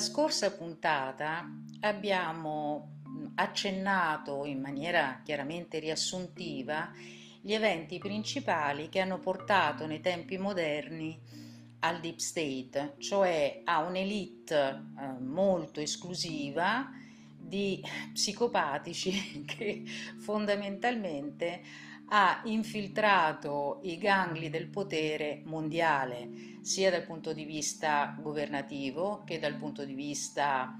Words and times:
scorsa 0.00 0.50
puntata 0.50 1.48
abbiamo 1.80 2.96
accennato 3.36 4.44
in 4.44 4.60
maniera 4.60 5.20
chiaramente 5.22 5.78
riassuntiva 5.78 6.90
gli 7.40 7.52
eventi 7.52 7.98
principali 7.98 8.88
che 8.88 9.00
hanno 9.00 9.18
portato 9.18 9.86
nei 9.86 10.00
tempi 10.00 10.36
moderni 10.38 11.18
al 11.80 12.00
deep 12.00 12.18
state, 12.18 12.94
cioè 12.98 13.62
a 13.64 13.80
un'elite 13.80 14.82
eh, 14.98 15.20
molto 15.22 15.80
esclusiva 15.80 16.90
di 17.38 17.82
psicopatici 18.12 19.44
che 19.46 19.84
fondamentalmente 20.18 21.62
ha 22.12 22.40
infiltrato 22.44 23.80
i 23.82 23.96
gangli 23.98 24.50
del 24.50 24.68
potere 24.68 25.42
mondiale, 25.44 26.58
sia 26.62 26.90
dal 26.90 27.04
punto 27.04 27.32
di 27.32 27.44
vista 27.44 28.16
governativo 28.20 29.22
che 29.24 29.38
dal 29.38 29.56
punto 29.56 29.84
di 29.84 29.94
vista 29.94 30.74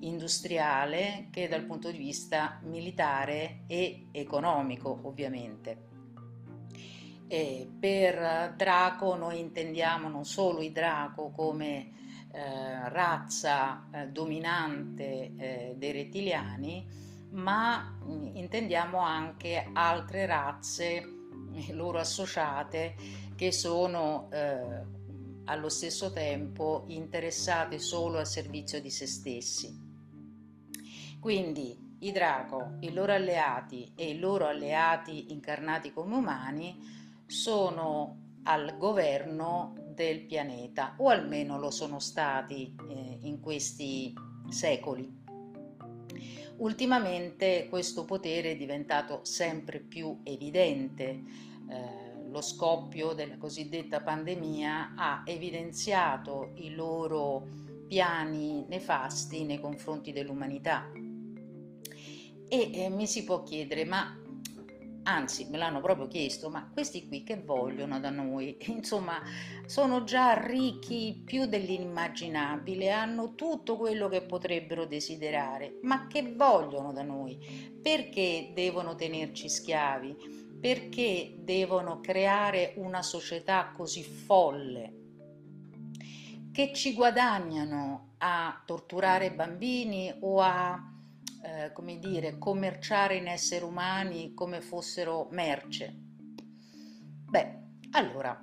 industriale 0.00 1.28
che 1.30 1.48
dal 1.48 1.64
punto 1.64 1.90
di 1.90 1.98
vista 1.98 2.60
militare 2.64 3.62
e 3.66 4.08
economico, 4.10 5.00
ovviamente. 5.04 5.90
E 7.28 7.70
per 7.78 8.54
Draco 8.56 9.14
noi 9.14 9.38
intendiamo 9.38 10.08
non 10.08 10.24
solo 10.24 10.60
i 10.60 10.72
Draco 10.72 11.30
come 11.30 11.92
eh, 12.32 12.88
razza 12.88 13.88
eh, 13.90 14.08
dominante 14.08 15.32
eh, 15.36 15.74
dei 15.76 15.92
rettiliani, 15.92 16.86
ma 17.32 17.98
intendiamo 18.32 18.98
anche 18.98 19.68
altre 19.72 20.26
razze 20.26 20.96
eh, 21.54 21.72
loro 21.72 21.98
associate 21.98 22.94
che 23.36 23.52
sono 23.52 24.28
eh, 24.30 25.00
allo 25.44 25.68
stesso 25.68 26.12
tempo 26.12 26.84
interessate 26.88 27.78
solo 27.78 28.18
al 28.18 28.26
servizio 28.26 28.80
di 28.80 28.90
se 28.90 29.06
stessi. 29.06 29.90
Quindi 31.20 31.90
i 32.00 32.12
Draco, 32.12 32.76
i 32.80 32.92
loro 32.92 33.12
alleati 33.12 33.92
e 33.94 34.10
i 34.10 34.18
loro 34.18 34.46
alleati 34.46 35.32
incarnati 35.32 35.92
come 35.92 36.16
umani 36.16 36.76
sono 37.26 38.18
al 38.44 38.76
governo 38.76 39.74
del 39.94 40.24
pianeta 40.24 40.94
o 40.98 41.08
almeno 41.08 41.58
lo 41.58 41.70
sono 41.70 42.00
stati 42.00 42.74
eh, 42.88 43.18
in 43.22 43.40
questi 43.40 44.12
secoli. 44.48 45.21
Ultimamente 46.62 47.66
questo 47.68 48.04
potere 48.04 48.52
è 48.52 48.56
diventato 48.56 49.24
sempre 49.24 49.80
più 49.80 50.20
evidente. 50.22 51.22
Eh, 51.68 52.30
lo 52.30 52.40
scoppio 52.40 53.14
della 53.14 53.36
cosiddetta 53.36 54.00
pandemia 54.00 54.94
ha 54.96 55.22
evidenziato 55.26 56.52
i 56.54 56.72
loro 56.72 57.48
piani 57.88 58.64
nefasti 58.68 59.42
nei 59.42 59.58
confronti 59.58 60.12
dell'umanità. 60.12 60.88
E 62.48 62.70
eh, 62.72 62.88
mi 62.90 63.08
si 63.08 63.24
può 63.24 63.42
chiedere, 63.42 63.84
ma 63.84 64.21
anzi 65.04 65.46
me 65.48 65.58
l'hanno 65.58 65.80
proprio 65.80 66.06
chiesto, 66.06 66.48
ma 66.50 66.68
questi 66.72 67.06
qui 67.08 67.22
che 67.22 67.40
vogliono 67.40 67.98
da 68.00 68.10
noi? 68.10 68.56
Insomma, 68.68 69.20
sono 69.66 70.04
già 70.04 70.34
ricchi 70.34 71.22
più 71.24 71.46
dell'immaginabile, 71.46 72.90
hanno 72.90 73.34
tutto 73.34 73.76
quello 73.76 74.08
che 74.08 74.22
potrebbero 74.22 74.86
desiderare, 74.86 75.78
ma 75.82 76.06
che 76.06 76.34
vogliono 76.34 76.92
da 76.92 77.02
noi? 77.02 77.38
Perché 77.82 78.52
devono 78.54 78.94
tenerci 78.94 79.48
schiavi? 79.48 80.58
Perché 80.60 81.34
devono 81.38 82.00
creare 82.00 82.74
una 82.76 83.02
società 83.02 83.72
così 83.76 84.02
folle? 84.02 85.00
Che 86.52 86.72
ci 86.74 86.92
guadagnano 86.94 88.14
a 88.18 88.62
torturare 88.64 89.32
bambini 89.32 90.14
o 90.20 90.40
a 90.40 90.92
eh, 91.42 91.72
come 91.72 91.98
dire, 91.98 92.38
commerciare 92.38 93.16
in 93.16 93.26
esseri 93.26 93.64
umani 93.64 94.32
come 94.34 94.60
fossero 94.60 95.28
merce? 95.30 95.92
Beh, 97.28 97.58
allora, 97.92 98.40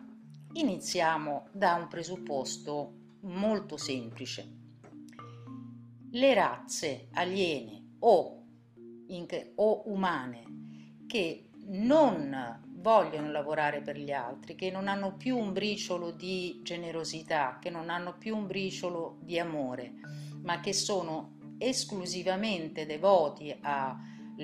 iniziamo 0.53 1.47
da 1.51 1.75
un 1.75 1.87
presupposto 1.87 3.17
molto 3.21 3.77
semplice. 3.77 4.57
Le 6.11 6.33
razze 6.33 7.07
aliene 7.13 7.95
o, 7.99 8.43
in, 9.07 9.25
o 9.55 9.83
umane 9.89 10.43
che 11.07 11.49
non 11.67 12.67
vogliono 12.79 13.31
lavorare 13.31 13.81
per 13.81 13.97
gli 13.97 14.11
altri, 14.11 14.55
che 14.55 14.71
non 14.71 14.87
hanno 14.87 15.16
più 15.16 15.37
un 15.37 15.53
briciolo 15.53 16.11
di 16.11 16.61
generosità, 16.63 17.59
che 17.61 17.69
non 17.69 17.89
hanno 17.89 18.17
più 18.17 18.35
un 18.35 18.47
briciolo 18.47 19.17
di 19.21 19.37
amore, 19.37 19.93
ma 20.41 20.59
che 20.61 20.73
sono 20.73 21.37
esclusivamente 21.59 22.86
devoti 22.88 23.56
al 23.62 23.97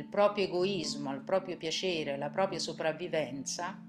proprio 0.09 0.45
egoismo, 0.45 1.09
al 1.09 1.23
proprio 1.23 1.57
piacere, 1.57 2.13
alla 2.13 2.29
propria 2.29 2.59
sopravvivenza, 2.59 3.81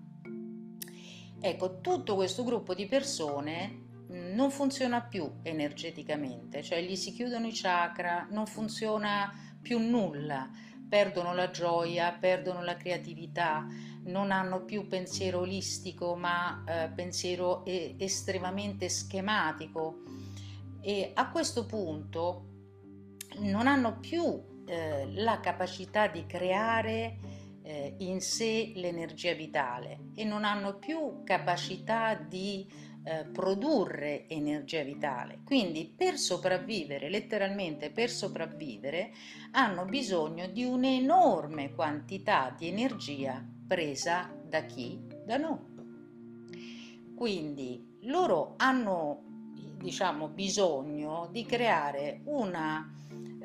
ecco, 1.41 1.81
tutto 1.81 2.15
questo 2.15 2.45
gruppo 2.45 2.75
di 2.75 2.87
persone 2.87 3.85
non 4.09 4.51
funziona 4.51 5.03
più 5.03 5.31
energeticamente, 5.43 6.63
cioè 6.63 6.81
gli 6.83 6.95
si 6.97 7.13
chiudono 7.13 7.47
i 7.47 7.53
chakra, 7.53 8.29
non 8.31 8.47
funziona 8.47 9.33
più 9.61 9.79
nulla, 9.79 10.49
perdono 10.89 11.35
la 11.35 11.51
gioia, 11.51 12.13
perdono 12.13 12.63
la 12.63 12.77
creatività, 12.77 13.67
non 14.05 14.31
hanno 14.31 14.65
più 14.65 14.87
pensiero 14.87 15.41
olistico 15.41 16.15
ma 16.15 16.63
eh, 16.65 16.91
pensiero 16.95 17.65
estremamente 17.65 18.89
schematico. 18.89 20.03
E 20.81 21.11
a 21.15 21.29
questo 21.31 21.67
punto 21.67 22.56
non 23.39 23.67
hanno 23.67 23.99
più 23.99 24.41
eh, 24.67 25.11
la 25.13 25.41
capacità 25.41 26.09
di 26.09 26.27
creare 26.27 27.19
eh, 27.63 27.95
in 27.99 28.21
sé 28.21 28.73
l'energia 28.75 29.33
vitale 29.33 30.11
e 30.15 30.25
non 30.25 30.45
hanno 30.45 30.79
più 30.79 31.23
capacità 31.25 32.15
di 32.15 32.67
eh, 33.05 33.25
produrre 33.25 34.29
energia 34.29 34.83
vitale. 34.83 35.41
Quindi 35.45 35.93
per 35.97 36.19
sopravvivere, 36.19 37.09
letteralmente 37.09 37.91
per 37.91 38.11
sopravvivere, 38.11 39.13
hanno 39.53 39.85
bisogno 39.85 40.49
di 40.49 40.65
un'enorme 40.65 41.73
quantità 41.73 42.55
di 42.57 42.69
energia 42.69 43.45
presa 43.67 44.33
da 44.45 44.63
chi? 44.63 45.01
Da 45.25 45.37
noi. 45.37 45.75
Quindi 47.15 47.99
loro 48.03 48.55
hanno 48.57 49.23
diciamo 49.79 50.29
bisogno 50.29 51.29
di 51.31 51.45
creare 51.45 52.23
una 52.25 52.93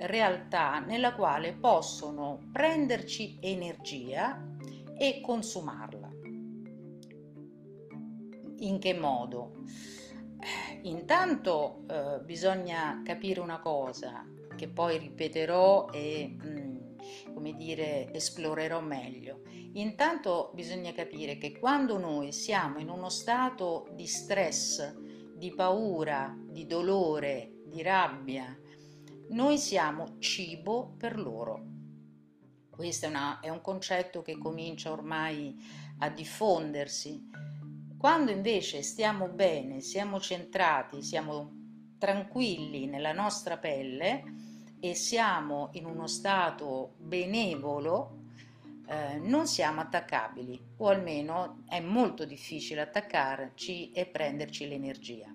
realtà 0.01 0.79
nella 0.79 1.13
quale 1.13 1.53
possono 1.53 2.49
prenderci 2.51 3.37
energia 3.41 4.41
e 4.97 5.21
consumarla. 5.21 6.09
In 8.59 8.77
che 8.79 8.93
modo? 8.93 9.63
Intanto 10.83 11.83
eh, 11.87 12.19
bisogna 12.23 13.01
capire 13.03 13.39
una 13.39 13.59
cosa 13.59 14.25
che 14.55 14.67
poi 14.67 14.97
ripeterò 14.97 15.89
e 15.91 16.35
mh, 16.39 16.47
mm, 16.47 17.33
come 17.33 17.53
dire 17.53 18.11
esplorerò 18.13 18.81
meglio. 18.81 19.41
Intanto 19.73 20.51
bisogna 20.53 20.91
capire 20.91 21.37
che 21.37 21.57
quando 21.57 21.97
noi 21.97 22.31
siamo 22.31 22.79
in 22.79 22.89
uno 22.89 23.09
stato 23.09 23.87
di 23.93 24.05
stress, 24.05 24.95
di 25.35 25.53
paura, 25.53 26.35
di 26.37 26.65
dolore, 26.65 27.61
di 27.65 27.81
rabbia, 27.81 28.55
noi 29.31 29.57
siamo 29.57 30.17
cibo 30.19 30.93
per 30.97 31.17
loro. 31.19 31.65
Questo 32.69 33.05
è, 33.05 33.09
una, 33.09 33.39
è 33.39 33.49
un 33.49 33.61
concetto 33.61 34.21
che 34.21 34.37
comincia 34.37 34.91
ormai 34.91 35.55
a 35.99 36.09
diffondersi. 36.09 37.29
Quando 37.97 38.31
invece 38.31 38.81
stiamo 38.81 39.27
bene, 39.27 39.81
siamo 39.81 40.19
centrati, 40.19 41.03
siamo 41.03 41.59
tranquilli 41.97 42.87
nella 42.87 43.13
nostra 43.13 43.57
pelle 43.57 44.23
e 44.79 44.95
siamo 44.95 45.69
in 45.73 45.85
uno 45.85 46.07
stato 46.07 46.95
benevolo, 46.97 48.23
eh, 48.87 49.19
non 49.19 49.45
siamo 49.45 49.81
attaccabili 49.81 50.59
o 50.77 50.87
almeno 50.87 51.63
è 51.69 51.79
molto 51.79 52.25
difficile 52.25 52.81
attaccarci 52.81 53.91
e 53.91 54.07
prenderci 54.07 54.67
l'energia. 54.67 55.31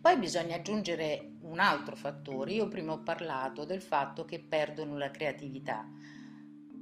Poi 0.00 0.18
bisogna 0.18 0.56
aggiungere 0.56 1.34
un 1.52 1.60
altro 1.60 1.94
fattore. 1.94 2.52
Io 2.52 2.66
prima 2.66 2.92
ho 2.92 3.02
parlato 3.02 3.64
del 3.64 3.82
fatto 3.82 4.24
che 4.24 4.40
perdono 4.40 4.96
la 4.96 5.10
creatività. 5.10 5.86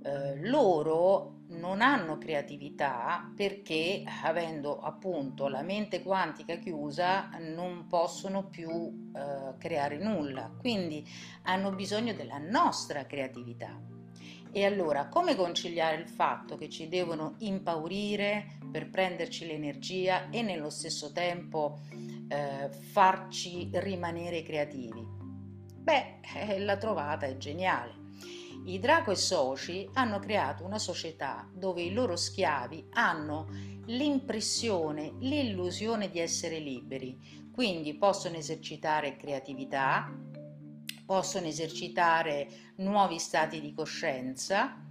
Eh, 0.02 0.48
loro 0.48 1.40
non 1.48 1.82
hanno 1.82 2.16
creatività 2.16 3.30
perché 3.36 4.02
avendo 4.22 4.80
appunto 4.80 5.48
la 5.48 5.62
mente 5.62 6.02
quantica 6.02 6.54
chiusa 6.54 7.28
non 7.54 7.86
possono 7.86 8.46
più 8.48 9.10
eh, 9.12 9.58
creare 9.58 9.98
nulla, 9.98 10.50
quindi 10.58 11.04
hanno 11.42 11.72
bisogno 11.72 12.14
della 12.14 12.38
nostra 12.38 13.04
creatività. 13.04 13.78
E 14.52 14.64
allora 14.64 15.06
come 15.06 15.36
conciliare 15.36 15.96
il 15.96 16.08
fatto 16.08 16.56
che 16.56 16.68
ci 16.68 16.88
devono 16.88 17.34
impaurire 17.38 18.58
per 18.70 18.88
prenderci 18.88 19.46
l'energia 19.46 20.28
e 20.30 20.42
nello 20.42 20.70
stesso 20.70 21.12
tempo 21.12 21.80
eh, 22.30 22.70
farci 22.70 23.68
rimanere 23.72 24.42
creativi? 24.42 25.04
Beh, 25.76 26.20
eh, 26.36 26.60
la 26.60 26.76
trovata 26.76 27.26
è 27.26 27.36
geniale. 27.36 27.98
I 28.66 28.78
Draco 28.78 29.10
e 29.10 29.16
soci 29.16 29.88
hanno 29.94 30.18
creato 30.18 30.64
una 30.64 30.78
società 30.78 31.48
dove 31.52 31.82
i 31.82 31.92
loro 31.92 32.14
schiavi 32.14 32.88
hanno 32.92 33.48
l'impressione, 33.86 35.14
l'illusione 35.18 36.10
di 36.10 36.20
essere 36.20 36.58
liberi, 36.58 37.48
quindi 37.52 37.94
possono 37.94 38.36
esercitare 38.36 39.16
creatività, 39.16 40.14
possono 41.04 41.46
esercitare 41.46 42.48
nuovi 42.76 43.18
stati 43.18 43.60
di 43.60 43.72
coscienza 43.72 44.84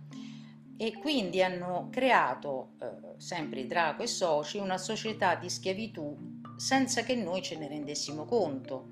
e 0.75 0.97
quindi 0.97 1.41
hanno 1.43 1.87
creato, 1.91 2.71
eh, 2.81 3.19
sempre 3.19 3.61
i 3.61 3.67
Draco 3.67 4.01
e 4.01 4.07
soci, 4.07 4.57
una 4.57 4.77
società 4.77 5.35
di 5.35 5.49
schiavitù 5.49 6.38
senza 6.59 7.03
che 7.03 7.15
noi 7.15 7.41
ce 7.41 7.57
ne 7.57 7.69
rendessimo 7.69 8.25
conto 8.25 8.89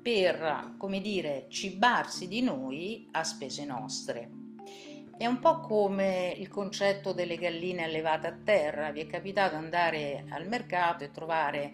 per, 0.00 0.74
come 0.78 1.00
dire, 1.00 1.46
cibarsi 1.48 2.28
di 2.28 2.42
noi 2.42 3.08
a 3.10 3.24
spese 3.24 3.64
nostre. 3.64 4.30
È 5.16 5.26
un 5.26 5.40
po' 5.40 5.60
come 5.60 6.34
il 6.36 6.48
concetto 6.48 7.12
delle 7.12 7.36
galline 7.36 7.84
allevate 7.84 8.26
a 8.28 8.36
terra. 8.44 8.92
Vi 8.92 9.00
è 9.00 9.06
capitato 9.06 9.56
andare 9.56 10.24
al 10.30 10.46
mercato 10.46 11.02
e 11.02 11.10
trovare 11.10 11.70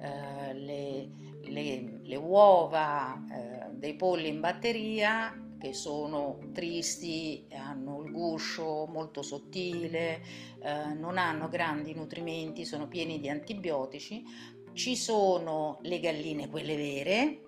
eh, 0.00 0.54
le, 0.54 1.08
le, 1.44 2.00
le, 2.02 2.16
uova 2.16 3.24
eh, 3.30 3.70
dei 3.72 3.94
polli 3.94 4.28
in 4.28 4.40
batteria 4.40 5.36
che 5.62 5.74
sono 5.74 6.38
tristi, 6.52 7.46
hanno 7.52 8.02
il 8.02 8.10
guscio 8.10 8.86
molto 8.86 9.22
sottile, 9.22 10.20
eh, 10.60 10.92
non 10.94 11.18
hanno 11.18 11.48
grandi 11.48 11.94
nutrimenti, 11.94 12.64
sono 12.64 12.88
pieni 12.88 13.20
di 13.20 13.28
antibiotici. 13.28 14.24
Ci 14.74 14.96
sono 14.96 15.78
le 15.82 16.00
galline, 16.00 16.48
quelle 16.48 16.76
vere, 16.76 17.40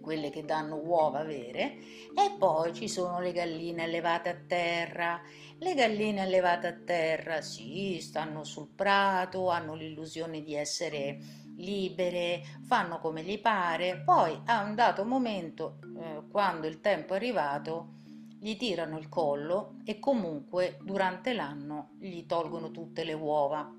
quelle 0.00 0.30
che 0.30 0.42
danno 0.42 0.76
uova 0.76 1.22
vere, 1.22 1.76
e 2.16 2.34
poi 2.38 2.72
ci 2.72 2.88
sono 2.88 3.20
le 3.20 3.30
galline 3.32 3.82
allevate 3.82 4.30
a 4.30 4.36
terra. 4.46 5.20
Le 5.58 5.74
galline 5.74 6.22
allevate 6.22 6.66
a 6.66 6.72
terra, 6.72 7.42
sì, 7.42 7.98
stanno 8.00 8.42
sul 8.42 8.70
prato, 8.74 9.50
hanno 9.50 9.74
l'illusione 9.74 10.42
di 10.42 10.54
essere 10.54 11.18
libere, 11.56 12.42
fanno 12.64 13.00
come 13.00 13.22
gli 13.22 13.38
pare, 13.38 14.02
poi 14.02 14.40
a 14.46 14.62
un 14.62 14.74
dato 14.74 15.04
momento, 15.04 15.78
eh, 15.98 16.22
quando 16.30 16.66
il 16.66 16.80
tempo 16.80 17.12
è 17.12 17.16
arrivato, 17.16 17.96
gli 18.40 18.56
tirano 18.56 18.96
il 18.96 19.10
collo 19.10 19.74
e 19.84 19.98
comunque 19.98 20.78
durante 20.82 21.34
l'anno 21.34 21.90
gli 21.98 22.24
tolgono 22.24 22.70
tutte 22.70 23.04
le 23.04 23.12
uova. 23.12 23.70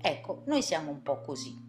Ecco, 0.00 0.42
noi 0.46 0.62
siamo 0.62 0.90
un 0.90 1.02
po' 1.02 1.20
così. 1.20 1.64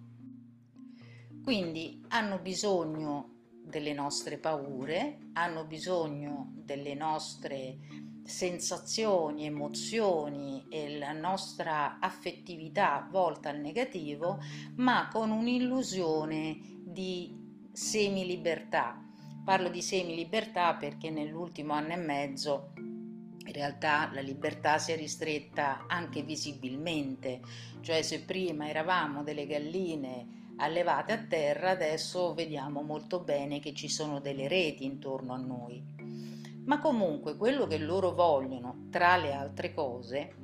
Quindi 1.43 2.03
hanno 2.09 2.39
bisogno 2.39 3.35
delle 3.63 3.93
nostre 3.93 4.37
paure, 4.37 5.29
hanno 5.33 5.65
bisogno 5.65 6.51
delle 6.55 6.93
nostre 6.93 7.77
sensazioni, 8.23 9.45
emozioni 9.45 10.65
e 10.69 10.97
la 10.97 11.13
nostra 11.13 11.99
affettività 11.99 13.07
volta 13.09 13.49
al 13.49 13.59
negativo, 13.59 14.39
ma 14.75 15.07
con 15.11 15.31
un'illusione 15.31 16.59
di 16.83 17.69
semi-libertà. 17.71 19.01
Parlo 19.45 19.69
di 19.69 19.81
semi-libertà 19.81 20.75
perché 20.75 21.09
nell'ultimo 21.09 21.73
anno 21.73 21.93
e 21.93 21.97
mezzo 21.97 22.73
in 23.47 23.53
realtà 23.53 24.09
la 24.13 24.21
libertà 24.21 24.77
si 24.77 24.91
è 24.91 24.97
ristretta 24.97 25.85
anche 25.87 26.21
visibilmente, 26.21 27.41
cioè 27.81 28.01
se 28.01 28.21
prima 28.21 28.67
eravamo 28.67 29.23
delle 29.23 29.47
galline 29.47 30.53
allevate 30.57 31.13
a 31.13 31.17
terra, 31.17 31.71
adesso 31.71 32.33
vediamo 32.33 32.81
molto 32.81 33.19
bene 33.21 33.59
che 33.59 33.73
ci 33.73 33.89
sono 33.89 34.19
delle 34.19 34.47
reti 34.47 34.85
intorno 34.85 35.33
a 35.33 35.37
noi. 35.37 35.81
Ma 36.65 36.79
comunque 36.79 37.37
quello 37.37 37.67
che 37.67 37.77
loro 37.77 38.13
vogliono, 38.13 38.87
tra 38.89 39.15
le 39.17 39.33
altre 39.33 39.73
cose, 39.73 40.35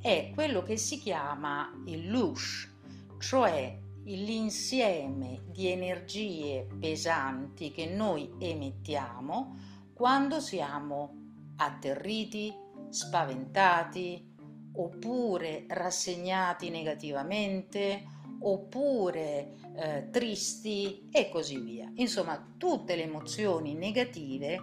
è 0.00 0.30
quello 0.32 0.62
che 0.62 0.76
si 0.76 0.98
chiama 0.98 1.72
il 1.86 2.08
lush, 2.08 2.70
cioè 3.18 3.76
l'insieme 4.04 5.42
di 5.46 5.68
energie 5.68 6.66
pesanti 6.78 7.70
che 7.70 7.86
noi 7.86 8.30
emettiamo 8.38 9.56
quando 9.94 10.40
siamo 10.40 11.21
atterriti, 11.56 12.52
spaventati 12.88 14.30
oppure 14.74 15.64
rassegnati 15.68 16.70
negativamente 16.70 18.04
oppure 18.40 19.54
eh, 19.74 20.08
tristi 20.10 21.08
e 21.10 21.28
così 21.28 21.58
via. 21.58 21.90
Insomma, 21.94 22.54
tutte 22.56 22.96
le 22.96 23.04
emozioni 23.04 23.74
negative 23.74 24.58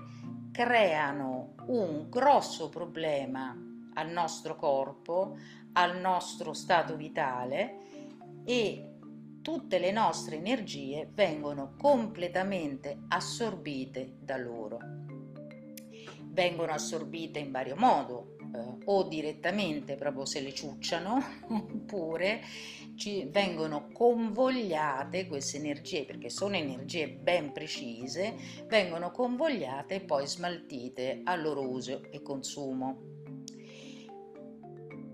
creano 0.51 1.53
un 1.68 2.07
grosso 2.09 2.69
problema 2.69 3.56
al 3.94 4.09
nostro 4.09 4.56
corpo, 4.56 5.38
al 5.74 6.00
nostro 6.00 6.53
stato 6.53 6.95
vitale 6.95 7.77
e 8.44 8.86
tutte 9.41 9.80
le 9.80 9.91
nostre 9.91 10.36
energie 10.36 11.09
vengono 11.13 11.75
completamente 11.77 13.00
assorbite 13.07 14.18
da 14.19 14.38
loro. 14.38 15.09
Vengono 16.39 16.71
assorbite 16.71 17.38
in 17.38 17.51
vario 17.51 17.75
modo, 17.75 18.38
eh, 18.56 18.77
o 18.86 19.03
direttamente 19.03 19.95
proprio 19.95 20.24
se 20.24 20.39
le 20.39 20.53
ciucciano, 20.53 21.21
oppure 21.51 22.39
ci 22.95 23.25
vengono 23.25 23.89
convogliate 23.91 25.27
queste 25.27 25.57
energie, 25.57 26.06
perché 26.06 26.30
sono 26.30 26.56
energie 26.56 27.09
ben 27.09 27.51
precise, 27.51 28.36
vengono 28.68 29.12
convogliate 29.12 29.95
e 29.95 30.00
poi 30.00 30.25
smaltite 30.27 31.19
al 31.25 31.41
loro 31.41 31.69
uso 31.69 32.03
e 32.09 32.21
consumo. 32.21 33.01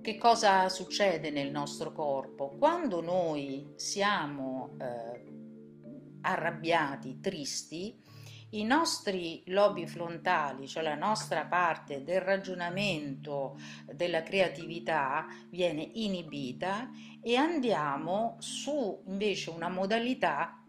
Che 0.01 0.17
cosa 0.19 0.69
succede 0.69 1.31
nel 1.31 1.49
nostro 1.49 1.91
corpo? 1.91 2.55
Quando 2.55 3.01
noi 3.01 3.73
siamo 3.77 4.77
eh, 4.79 5.23
arrabbiati, 6.21 7.19
tristi, 7.19 8.03
i 8.51 8.63
nostri 8.63 9.43
lobi 9.47 9.87
frontali, 9.87 10.67
cioè 10.67 10.83
la 10.83 10.95
nostra 10.95 11.45
parte 11.45 12.03
del 12.03 12.21
ragionamento, 12.21 13.57
della 13.91 14.23
creatività, 14.23 15.25
viene 15.49 15.89
inibita 15.93 16.89
e 17.21 17.35
andiamo 17.35 18.37
su 18.39 19.03
invece 19.07 19.49
una 19.49 19.69
modalità 19.69 20.59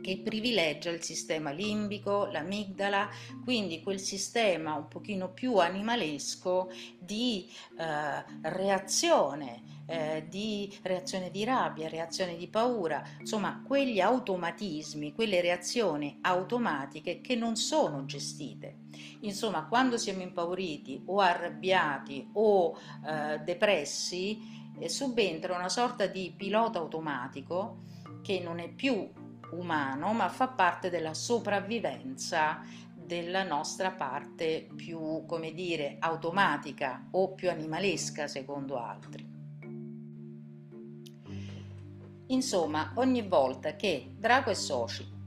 che 0.00 0.20
privilegia 0.24 0.90
il 0.90 1.02
sistema 1.02 1.50
limbico, 1.50 2.26
l'amigdala, 2.26 3.08
quindi 3.44 3.82
quel 3.82 4.00
sistema 4.00 4.74
un 4.74 4.88
pochino 4.88 5.30
più 5.30 5.56
animalesco 5.56 6.70
di 6.98 7.48
eh, 7.78 8.24
reazione, 8.48 9.79
eh, 9.90 10.24
di 10.28 10.72
reazione 10.82 11.30
di 11.30 11.42
rabbia, 11.42 11.88
reazione 11.88 12.36
di 12.36 12.46
paura, 12.46 13.02
insomma 13.18 13.60
quegli 13.66 14.00
automatismi, 14.00 15.12
quelle 15.12 15.40
reazioni 15.40 16.18
automatiche 16.22 17.20
che 17.20 17.34
non 17.34 17.56
sono 17.56 18.04
gestite. 18.04 18.78
Insomma, 19.20 19.66
quando 19.66 19.98
siamo 19.98 20.22
impauriti 20.22 21.02
o 21.06 21.18
arrabbiati 21.18 22.30
o 22.34 22.78
eh, 23.04 23.38
depressi, 23.40 24.38
eh, 24.78 24.88
subentra 24.88 25.56
una 25.56 25.68
sorta 25.68 26.06
di 26.06 26.32
pilota 26.36 26.78
automatico 26.78 27.82
che 28.22 28.38
non 28.40 28.60
è 28.60 28.68
più 28.68 29.10
umano, 29.52 30.12
ma 30.12 30.28
fa 30.28 30.48
parte 30.48 30.88
della 30.88 31.14
sopravvivenza 31.14 32.62
della 32.94 33.42
nostra 33.42 33.90
parte 33.90 34.68
più, 34.76 35.24
come 35.26 35.52
dire, 35.52 35.96
automatica 35.98 37.08
o 37.10 37.34
più 37.34 37.50
animalesca 37.50 38.28
secondo 38.28 38.78
altri. 38.78 39.29
Insomma, 42.30 42.92
ogni 42.94 43.22
volta 43.22 43.74
che 43.74 44.12
Draco 44.16 44.50
e 44.50 44.54
soci 44.54 45.18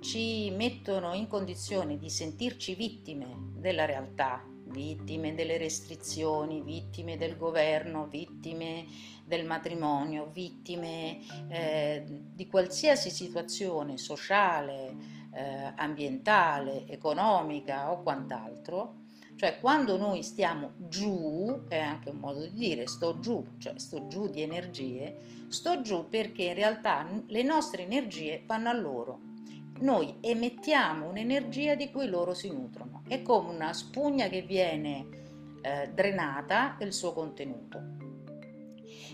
ci 0.00 0.50
mettono 0.50 1.14
in 1.14 1.28
condizione 1.28 1.98
di 1.98 2.10
sentirci 2.10 2.74
vittime 2.74 3.52
della 3.56 3.84
realtà, 3.84 4.42
vittime 4.66 5.34
delle 5.34 5.56
restrizioni, 5.56 6.62
vittime 6.62 7.16
del 7.16 7.36
governo, 7.36 8.06
vittime 8.06 8.86
del 9.24 9.44
matrimonio, 9.44 10.30
vittime 10.32 11.20
eh, 11.48 12.04
di 12.06 12.46
qualsiasi 12.48 13.10
situazione 13.10 13.96
sociale, 13.96 14.96
eh, 15.32 15.72
ambientale, 15.76 16.88
economica 16.88 17.92
o 17.92 18.02
quant'altro, 18.02 19.02
cioè 19.40 19.58
quando 19.58 19.96
noi 19.96 20.22
stiamo 20.22 20.72
giù, 20.76 21.62
è 21.66 21.78
anche 21.78 22.10
un 22.10 22.18
modo 22.18 22.40
di 22.40 22.52
dire 22.52 22.86
sto 22.86 23.20
giù, 23.20 23.42
cioè 23.56 23.78
sto 23.78 24.06
giù 24.06 24.28
di 24.28 24.42
energie, 24.42 25.16
sto 25.48 25.80
giù 25.80 26.10
perché 26.10 26.42
in 26.42 26.54
realtà 26.54 27.08
le 27.26 27.42
nostre 27.42 27.84
energie 27.84 28.42
vanno 28.44 28.68
a 28.68 28.74
loro. 28.74 29.20
Noi 29.78 30.16
emettiamo 30.20 31.08
un'energia 31.08 31.74
di 31.74 31.90
cui 31.90 32.06
loro 32.06 32.34
si 32.34 32.50
nutrono, 32.50 33.00
è 33.08 33.22
come 33.22 33.48
una 33.54 33.72
spugna 33.72 34.28
che 34.28 34.42
viene 34.42 35.06
eh, 35.62 35.90
drenata 35.90 36.74
del 36.78 36.92
suo 36.92 37.14
contenuto. 37.14 37.80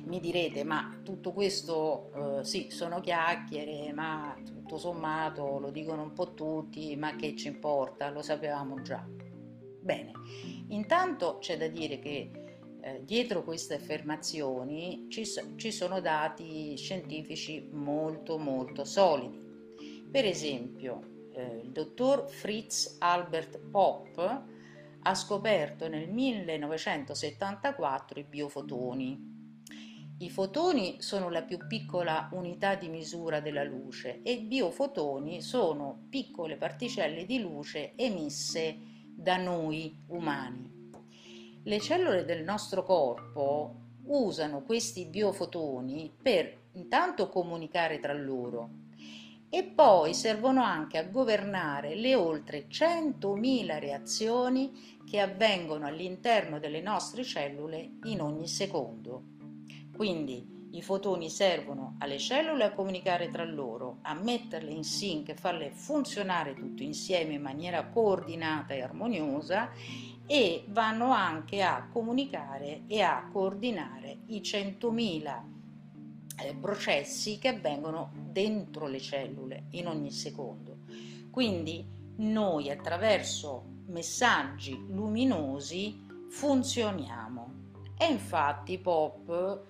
Mi 0.07 0.19
direte, 0.19 0.65
ma 0.65 1.03
tutto 1.05 1.31
questo 1.31 2.41
eh, 2.41 2.45
sì, 2.45 2.67
sono 2.71 2.99
chiacchiere, 3.01 3.93
ma 3.93 4.37
tutto 4.45 4.77
sommato 4.77 5.61
lo 5.61 5.71
dicono 5.71 6.03
un 6.03 6.13
po' 6.13 6.35
tutti, 6.35 6.97
ma 6.97 7.15
che 7.15 7.37
ci 7.37 7.47
importa, 7.47 8.11
lo 8.11 8.23
sapevamo 8.23 8.83
già. 8.83 9.07
Bene, 9.87 10.11
intanto 10.71 11.39
c'è 11.39 11.57
da 11.57 11.69
dire 11.69 12.01
che 12.01 12.31
eh, 12.81 13.05
dietro 13.05 13.45
queste 13.45 13.75
affermazioni 13.75 15.07
ci, 15.09 15.23
ci 15.55 15.71
sono 15.71 16.01
dati 16.01 16.77
scientifici 16.77 17.69
molto 17.71 18.37
molto 18.37 18.83
solidi. 18.83 19.41
Per 20.11 20.25
esempio, 20.25 21.29
eh, 21.33 21.61
il 21.63 21.71
dottor 21.71 22.29
Fritz 22.29 22.97
Albert 22.99 23.61
Popp 23.61 24.19
ha 24.19 25.15
scoperto 25.15 25.87
nel 25.87 26.11
1974 26.11 28.19
i 28.19 28.25
biofotoni. 28.25 29.35
I 30.19 30.31
fotoni 30.31 31.01
sono 31.01 31.31
la 31.31 31.43
più 31.43 31.65
piccola 31.69 32.29
unità 32.33 32.75
di 32.75 32.89
misura 32.89 33.39
della 33.39 33.63
luce 33.63 34.21
e 34.25 34.33
i 34.33 34.41
biofotoni 34.41 35.41
sono 35.41 36.07
piccole 36.11 36.57
particelle 36.57 37.25
di 37.25 37.39
luce 37.39 37.93
emesse 37.95 38.95
da 39.17 39.39
noi 39.39 39.97
umani. 40.09 40.91
Le 41.63 41.81
cellule 41.81 42.25
del 42.25 42.45
nostro 42.45 42.85
corpo 42.85 43.75
usano 44.05 44.63
questi 44.63 45.07
biofotoni 45.07 46.13
per 46.21 46.65
intanto 46.73 47.29
comunicare 47.29 47.99
tra 47.99 48.13
loro 48.13 48.85
e 49.49 49.65
poi 49.65 50.13
servono 50.13 50.63
anche 50.63 50.99
a 50.99 51.05
governare 51.05 51.95
le 51.95 52.15
oltre 52.15 52.67
100.000 52.69 53.79
reazioni 53.79 54.99
che 55.09 55.19
avvengono 55.19 55.87
all'interno 55.87 56.59
delle 56.59 56.83
nostre 56.83 57.25
cellule 57.25 57.97
in 58.05 58.21
ogni 58.21 58.49
secondo. 58.49 59.23
Quindi 59.95 60.56
i 60.77 60.83
fotoni 60.83 61.31
servono 61.31 61.97
alle 62.01 62.19
cellule 62.19 62.65
a 62.65 62.73
comunicare 62.73 63.31
tra 63.31 63.45
loro, 63.45 63.99
a 64.03 64.13
metterle 64.13 64.71
in 64.71 64.85
sync 64.85 65.33
farle 65.33 65.71
funzionare 65.71 66.53
tutto 66.53 66.83
insieme 66.83 67.33
in 67.33 67.41
maniera 67.41 67.87
coordinata 67.87 68.75
e 68.75 68.83
armoniosa 68.83 69.71
e 70.27 70.65
vanno 70.69 71.13
anche 71.13 71.63
a 71.63 71.89
comunicare 71.91 72.83
e 72.89 73.01
a 73.01 73.27
coordinare 73.33 74.19
i 74.27 74.41
100.000 74.41 75.43
eh, 76.43 76.55
processi 76.61 77.39
che 77.39 77.49
avvengono 77.49 78.13
dentro 78.13 78.87
le 78.87 79.01
cellule 79.01 79.69
in 79.71 79.87
ogni 79.87 80.11
secondo. 80.11 80.81
Quindi 81.31 81.87
noi 82.17 82.71
attraverso 82.71 83.65
messaggi 83.87 84.77
luminosi 84.89 86.05
funzioniamo. 86.29 87.55
E 87.97 88.07
infatti 88.13 88.79
Pop 88.79 89.65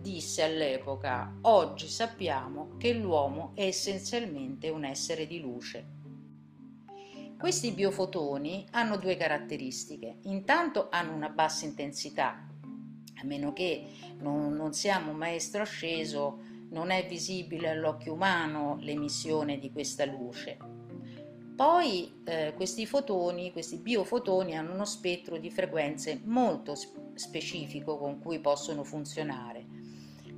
disse 0.00 0.42
all'epoca, 0.42 1.38
oggi 1.42 1.88
sappiamo 1.88 2.76
che 2.78 2.92
l'uomo 2.92 3.52
è 3.54 3.64
essenzialmente 3.64 4.68
un 4.68 4.84
essere 4.84 5.26
di 5.26 5.40
luce. 5.40 5.98
Questi 7.38 7.72
biofotoni 7.72 8.66
hanno 8.72 8.96
due 8.96 9.16
caratteristiche. 9.16 10.18
Intanto 10.24 10.88
hanno 10.90 11.14
una 11.14 11.30
bassa 11.30 11.64
intensità, 11.64 12.46
a 13.14 13.24
meno 13.24 13.52
che 13.52 13.86
non, 14.18 14.52
non 14.54 14.72
siamo 14.72 15.12
maestro 15.12 15.62
asceso, 15.62 16.38
non 16.70 16.90
è 16.90 17.06
visibile 17.06 17.70
all'occhio 17.70 18.12
umano 18.12 18.76
l'emissione 18.80 19.58
di 19.58 19.72
questa 19.72 20.04
luce 20.04 20.80
poi 21.60 22.22
eh, 22.24 22.54
questi 22.56 22.86
fotoni, 22.86 23.52
questi 23.52 23.76
biofotoni 23.76 24.56
hanno 24.56 24.72
uno 24.72 24.86
spettro 24.86 25.36
di 25.36 25.50
frequenze 25.50 26.18
molto 26.24 26.72
specifico 27.12 27.98
con 27.98 28.18
cui 28.18 28.38
possono 28.38 28.82
funzionare. 28.82 29.59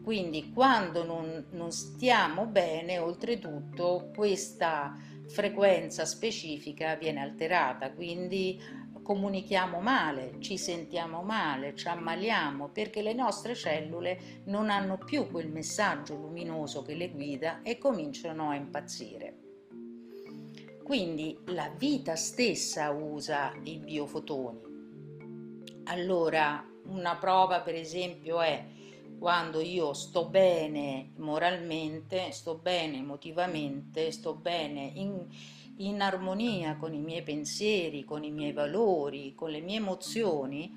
Quindi 0.03 0.51
quando 0.53 1.05
non, 1.05 1.47
non 1.51 1.71
stiamo 1.71 2.47
bene, 2.47 2.99
oltretutto, 2.99 4.11
questa 4.15 4.97
frequenza 5.29 6.05
specifica 6.05 6.97
viene 6.97 7.21
alterata, 7.21 7.93
quindi 7.93 8.61
comunichiamo 9.03 9.81
male, 9.81 10.37
ci 10.39 10.57
sentiamo 10.57 11.23
male, 11.23 11.75
ci 11.75 11.89
ammaliamo 11.89 12.69
perché 12.69 13.03
le 13.03 13.13
nostre 13.13 13.55
cellule 13.55 14.43
non 14.45 14.71
hanno 14.71 14.99
più 14.99 15.29
quel 15.31 15.49
messaggio 15.49 16.15
luminoso 16.15 16.83
che 16.83 16.95
le 16.95 17.11
guida 17.11 17.63
e 17.63 17.79
cominciano 17.79 18.51
a 18.51 18.55
impazzire. 18.55 19.39
Quindi 20.83 21.39
la 21.47 21.71
vita 21.77 22.17
stessa 22.17 22.91
usa 22.91 23.53
i 23.65 23.79
biofotoni. 23.79 24.71
Allora, 25.85 26.65
una 26.85 27.17
prova 27.17 27.61
per 27.61 27.75
esempio 27.75 28.41
è 28.41 28.65
quando 29.23 29.61
io 29.61 29.93
sto 29.93 30.25
bene 30.25 31.13
moralmente, 31.19 32.33
sto 32.33 32.57
bene 32.57 32.97
emotivamente, 32.97 34.11
sto 34.11 34.35
bene 34.35 34.91
in, 34.95 35.25
in 35.77 36.01
armonia 36.01 36.75
con 36.75 36.93
i 36.93 36.99
miei 36.99 37.23
pensieri, 37.23 38.03
con 38.03 38.25
i 38.25 38.33
miei 38.33 38.51
valori, 38.53 39.33
con 39.37 39.51
le 39.51 39.61
mie 39.61 39.77
emozioni, 39.77 40.75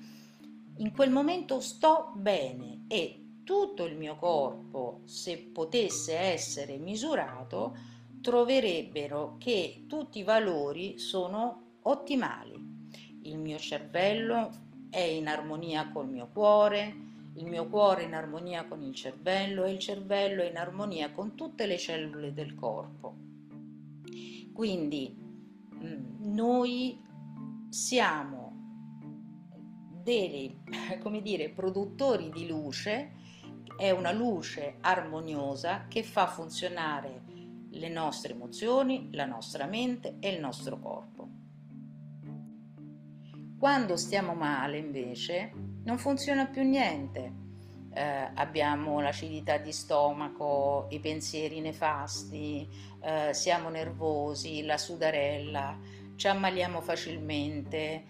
in 0.76 0.92
quel 0.92 1.10
momento 1.10 1.58
sto 1.58 2.12
bene 2.14 2.84
e 2.86 3.40
tutto 3.42 3.84
il 3.84 3.96
mio 3.96 4.14
corpo, 4.14 5.00
se 5.06 5.38
potesse 5.38 6.16
essere 6.16 6.76
misurato, 6.76 7.76
troverebbero 8.20 9.34
che 9.38 9.86
tutti 9.88 10.20
i 10.20 10.22
valori 10.22 11.00
sono 11.00 11.78
ottimali. 11.82 12.54
Il 13.22 13.38
mio 13.38 13.58
cervello 13.58 14.50
è 14.88 15.00
in 15.00 15.26
armonia 15.26 15.90
col 15.90 16.08
mio 16.08 16.28
cuore, 16.32 17.06
il 17.36 17.46
mio 17.46 17.68
cuore 17.68 18.04
in 18.04 18.14
armonia 18.14 18.66
con 18.66 18.82
il 18.82 18.94
cervello 18.94 19.64
e 19.64 19.72
il 19.72 19.78
cervello 19.78 20.42
in 20.42 20.56
armonia 20.56 21.10
con 21.10 21.34
tutte 21.34 21.66
le 21.66 21.78
cellule 21.78 22.32
del 22.32 22.54
corpo. 22.54 23.14
Quindi 24.52 25.14
mm, 25.74 26.32
noi 26.34 26.98
siamo 27.68 28.46
dei, 30.02 30.62
come 31.02 31.20
dire, 31.20 31.50
produttori 31.50 32.30
di 32.30 32.46
luce, 32.46 33.12
è 33.76 33.90
una 33.90 34.12
luce 34.12 34.76
armoniosa 34.80 35.86
che 35.88 36.02
fa 36.02 36.26
funzionare 36.28 37.24
le 37.68 37.88
nostre 37.90 38.32
emozioni, 38.32 39.10
la 39.12 39.26
nostra 39.26 39.66
mente 39.66 40.16
e 40.20 40.30
il 40.30 40.40
nostro 40.40 40.78
corpo. 40.78 41.28
Quando 43.58 43.96
stiamo 43.96 44.34
male 44.34 44.78
invece 44.78 45.75
non 45.86 45.98
funziona 45.98 46.46
più 46.46 46.62
niente. 46.62 47.44
Eh, 47.94 48.30
abbiamo 48.34 49.00
l'acidità 49.00 49.56
di 49.56 49.72
stomaco, 49.72 50.86
i 50.90 51.00
pensieri 51.00 51.60
nefasti, 51.60 52.68
eh, 53.00 53.32
siamo 53.32 53.70
nervosi, 53.70 54.64
la 54.64 54.76
sudarella, 54.76 55.78
ci 56.16 56.28
ammaliamo 56.28 56.82
facilmente, 56.82 58.04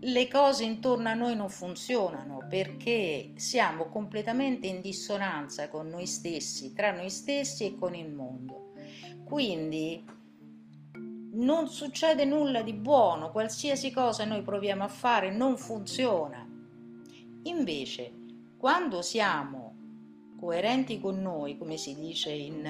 le 0.00 0.28
cose 0.28 0.64
intorno 0.64 1.08
a 1.08 1.14
noi 1.14 1.36
non 1.36 1.48
funzionano 1.48 2.46
perché 2.48 3.32
siamo 3.36 3.86
completamente 3.86 4.66
in 4.66 4.80
dissonanza 4.80 5.68
con 5.68 5.88
noi 5.88 6.06
stessi, 6.06 6.74
tra 6.74 6.90
noi 6.90 7.10
stessi 7.10 7.64
e 7.64 7.78
con 7.78 7.94
il 7.94 8.10
mondo. 8.10 8.72
Quindi 9.24 10.04
non 11.32 11.68
succede 11.68 12.24
nulla 12.24 12.62
di 12.62 12.72
buono, 12.72 13.30
qualsiasi 13.30 13.92
cosa 13.92 14.24
noi 14.24 14.42
proviamo 14.42 14.84
a 14.84 14.88
fare 14.88 15.30
non 15.30 15.56
funziona. 15.56 16.39
Invece, 17.44 18.12
quando 18.58 19.00
siamo 19.02 19.76
coerenti 20.38 21.00
con 21.00 21.20
noi, 21.20 21.56
come 21.56 21.76
si 21.76 21.94
dice 21.94 22.30
in, 22.30 22.66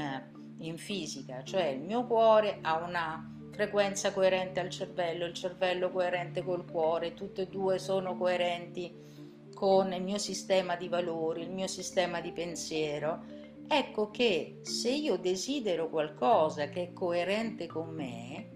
in 0.59 0.79
fisica, 0.79 1.43
cioè 1.43 1.67
il 1.67 1.81
mio 1.81 2.07
cuore 2.07 2.59
ha 2.63 2.85
una 2.85 3.31
frequenza 3.51 4.13
coerente 4.13 4.61
al 4.61 4.71
cervello, 4.71 5.27
il 5.27 5.35
cervello 5.35 5.91
coerente 5.91 6.43
col 6.43 6.71
cuore, 6.71 7.15
tutte 7.15 7.43
e 7.43 7.47
due 7.49 7.79
sono 7.79 8.17
coerenti 8.17 8.93
con 9.55 9.93
il 9.93 10.03
mio 10.03 10.19
sistema 10.19 10.77
di 10.77 10.89
valori, 10.89 11.43
il 11.43 11.51
mio 11.51 11.67
sistema 11.67 12.21
di 12.21 12.33
pensiero, 12.33 13.25
ecco 13.69 14.11
che 14.11 14.61
se 14.63 14.91
io 14.91 15.19
desidero 15.19 15.89
qualcosa 15.91 16.69
che 16.69 16.85
è 16.85 16.93
coerente 16.93 17.67
con 17.67 17.89
me, 17.89 18.51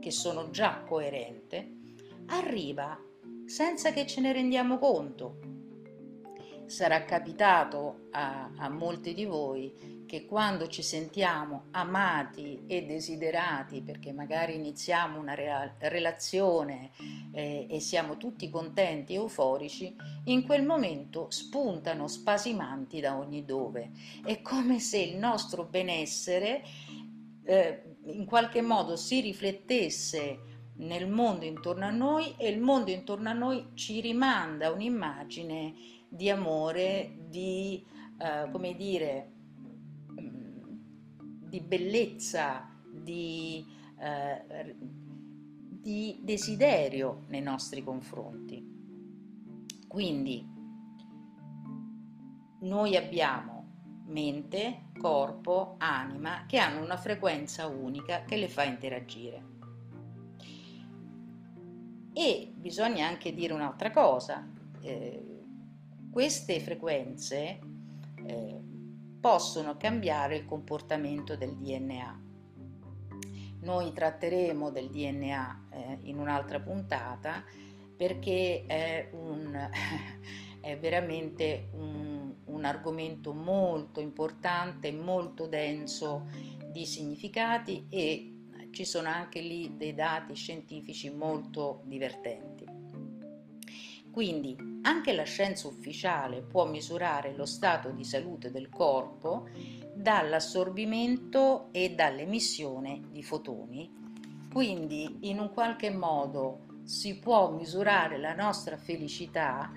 che 0.00 0.10
sono 0.10 0.50
già 0.50 0.82
coerente, 0.86 1.76
arriva 2.26 2.98
senza 3.46 3.92
che 3.92 4.06
ce 4.06 4.20
ne 4.20 4.32
rendiamo 4.32 4.78
conto. 4.78 5.38
Sarà 6.66 7.04
capitato 7.04 8.08
a, 8.12 8.50
a 8.56 8.68
molti 8.68 9.12
di 9.12 9.26
voi 9.26 10.02
che 10.06 10.26
quando 10.26 10.68
ci 10.68 10.82
sentiamo 10.82 11.64
amati 11.72 12.62
e 12.66 12.86
desiderati, 12.86 13.82
perché 13.82 14.12
magari 14.12 14.54
iniziamo 14.54 15.18
una 15.18 15.34
re- 15.34 15.74
relazione 15.78 16.90
eh, 17.32 17.66
e 17.68 17.80
siamo 17.80 18.16
tutti 18.16 18.48
contenti 18.48 19.12
e 19.12 19.16
euforici, 19.16 19.94
in 20.24 20.44
quel 20.44 20.64
momento 20.64 21.26
spuntano 21.30 22.06
spasimanti 22.06 23.00
da 23.00 23.18
ogni 23.18 23.44
dove. 23.44 23.90
È 24.24 24.40
come 24.40 24.78
se 24.78 24.98
il 24.98 25.16
nostro 25.16 25.64
benessere 25.64 26.62
eh, 27.44 27.96
in 28.04 28.24
qualche 28.24 28.62
modo 28.62 28.96
si 28.96 29.20
riflettesse 29.20 30.53
nel 30.76 31.08
mondo 31.08 31.44
intorno 31.44 31.84
a 31.84 31.90
noi 31.90 32.34
e 32.36 32.48
il 32.48 32.60
mondo 32.60 32.90
intorno 32.90 33.28
a 33.28 33.32
noi 33.32 33.70
ci 33.74 34.00
rimanda 34.00 34.70
un'immagine 34.72 35.74
di 36.08 36.30
amore, 36.30 37.16
di, 37.28 37.84
eh, 38.18 38.48
come 38.50 38.74
dire, 38.74 39.32
mm, 40.20 40.62
di 41.48 41.60
bellezza, 41.60 42.68
di, 42.90 43.64
eh, 43.98 44.76
di 45.84 46.18
desiderio 46.22 47.24
nei 47.28 47.42
nostri 47.42 47.82
confronti. 47.82 48.72
Quindi 49.86 50.44
noi 52.60 52.96
abbiamo 52.96 53.52
mente, 54.06 54.90
corpo, 54.98 55.76
anima 55.78 56.44
che 56.46 56.58
hanno 56.58 56.82
una 56.82 56.96
frequenza 56.96 57.66
unica 57.66 58.24
che 58.24 58.36
le 58.36 58.48
fa 58.48 58.64
interagire. 58.64 59.53
E 62.16 62.52
bisogna 62.54 63.08
anche 63.08 63.34
dire 63.34 63.52
un'altra 63.52 63.90
cosa, 63.90 64.48
eh, 64.82 65.42
queste 66.12 66.60
frequenze 66.60 67.58
eh, 68.24 68.60
possono 69.20 69.76
cambiare 69.76 70.36
il 70.36 70.44
comportamento 70.44 71.36
del 71.36 71.56
DNA. 71.56 72.22
Noi 73.62 73.92
tratteremo 73.92 74.70
del 74.70 74.90
DNA 74.90 75.64
eh, 75.70 75.98
in 76.02 76.18
un'altra 76.18 76.60
puntata 76.60 77.42
perché 77.96 78.64
è, 78.66 79.08
un, 79.12 79.70
è 80.60 80.78
veramente 80.78 81.70
un, 81.72 82.32
un 82.44 82.64
argomento 82.64 83.32
molto 83.32 83.98
importante, 83.98 84.92
molto 84.92 85.46
denso 85.48 86.28
di 86.70 86.86
significati 86.86 87.86
e 87.88 88.33
ci 88.74 88.84
sono 88.84 89.08
anche 89.08 89.40
lì 89.40 89.76
dei 89.76 89.94
dati 89.94 90.34
scientifici 90.34 91.08
molto 91.08 91.82
divertenti. 91.84 92.66
Quindi 94.10 94.56
anche 94.82 95.12
la 95.12 95.22
scienza 95.22 95.66
ufficiale 95.66 96.42
può 96.42 96.66
misurare 96.66 97.34
lo 97.34 97.46
stato 97.46 97.90
di 97.90 98.04
salute 98.04 98.50
del 98.50 98.68
corpo 98.68 99.48
dall'assorbimento 99.94 101.68
e 101.72 101.94
dall'emissione 101.94 103.00
di 103.10 103.22
fotoni. 103.22 103.90
Quindi 104.52 105.18
in 105.22 105.38
un 105.38 105.50
qualche 105.52 105.90
modo 105.90 106.66
si 106.84 107.18
può 107.18 107.50
misurare 107.50 108.18
la 108.18 108.34
nostra 108.34 108.76
felicità 108.76 109.72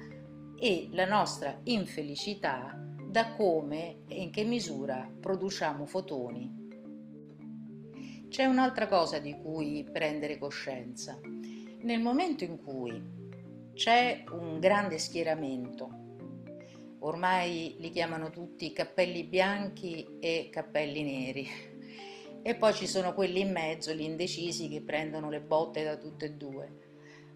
e 0.59 0.89
la 0.91 1.05
nostra 1.05 1.59
infelicità 1.63 2.75
da 3.09 3.31
come 3.33 3.99
e 4.07 4.21
in 4.21 4.31
che 4.31 4.43
misura 4.43 5.09
produciamo 5.19 5.85
fotoni 5.85 6.66
c'è 8.29 8.45
un'altra 8.45 8.87
cosa 8.87 9.19
di 9.19 9.35
cui 9.41 9.87
prendere 9.91 10.37
coscienza. 10.37 11.19
Nel 11.81 11.99
momento 11.99 12.43
in 12.43 12.57
cui 12.61 13.01
c'è 13.73 14.23
un 14.31 14.59
grande 14.59 14.97
schieramento, 14.97 15.89
ormai 16.99 17.75
li 17.79 17.89
chiamano 17.89 18.29
tutti 18.29 18.73
cappelli 18.73 19.23
bianchi 19.23 20.17
e 20.19 20.49
cappelli 20.51 21.03
neri, 21.03 21.47
e 22.41 22.55
poi 22.55 22.73
ci 22.73 22.87
sono 22.87 23.13
quelli 23.13 23.41
in 23.41 23.51
mezzo, 23.51 23.93
gli 23.93 24.01
indecisi 24.01 24.67
che 24.69 24.81
prendono 24.81 25.29
le 25.29 25.41
botte 25.41 25.83
da 25.83 25.97
tutte 25.97 26.25
e 26.25 26.31
due. 26.31 26.85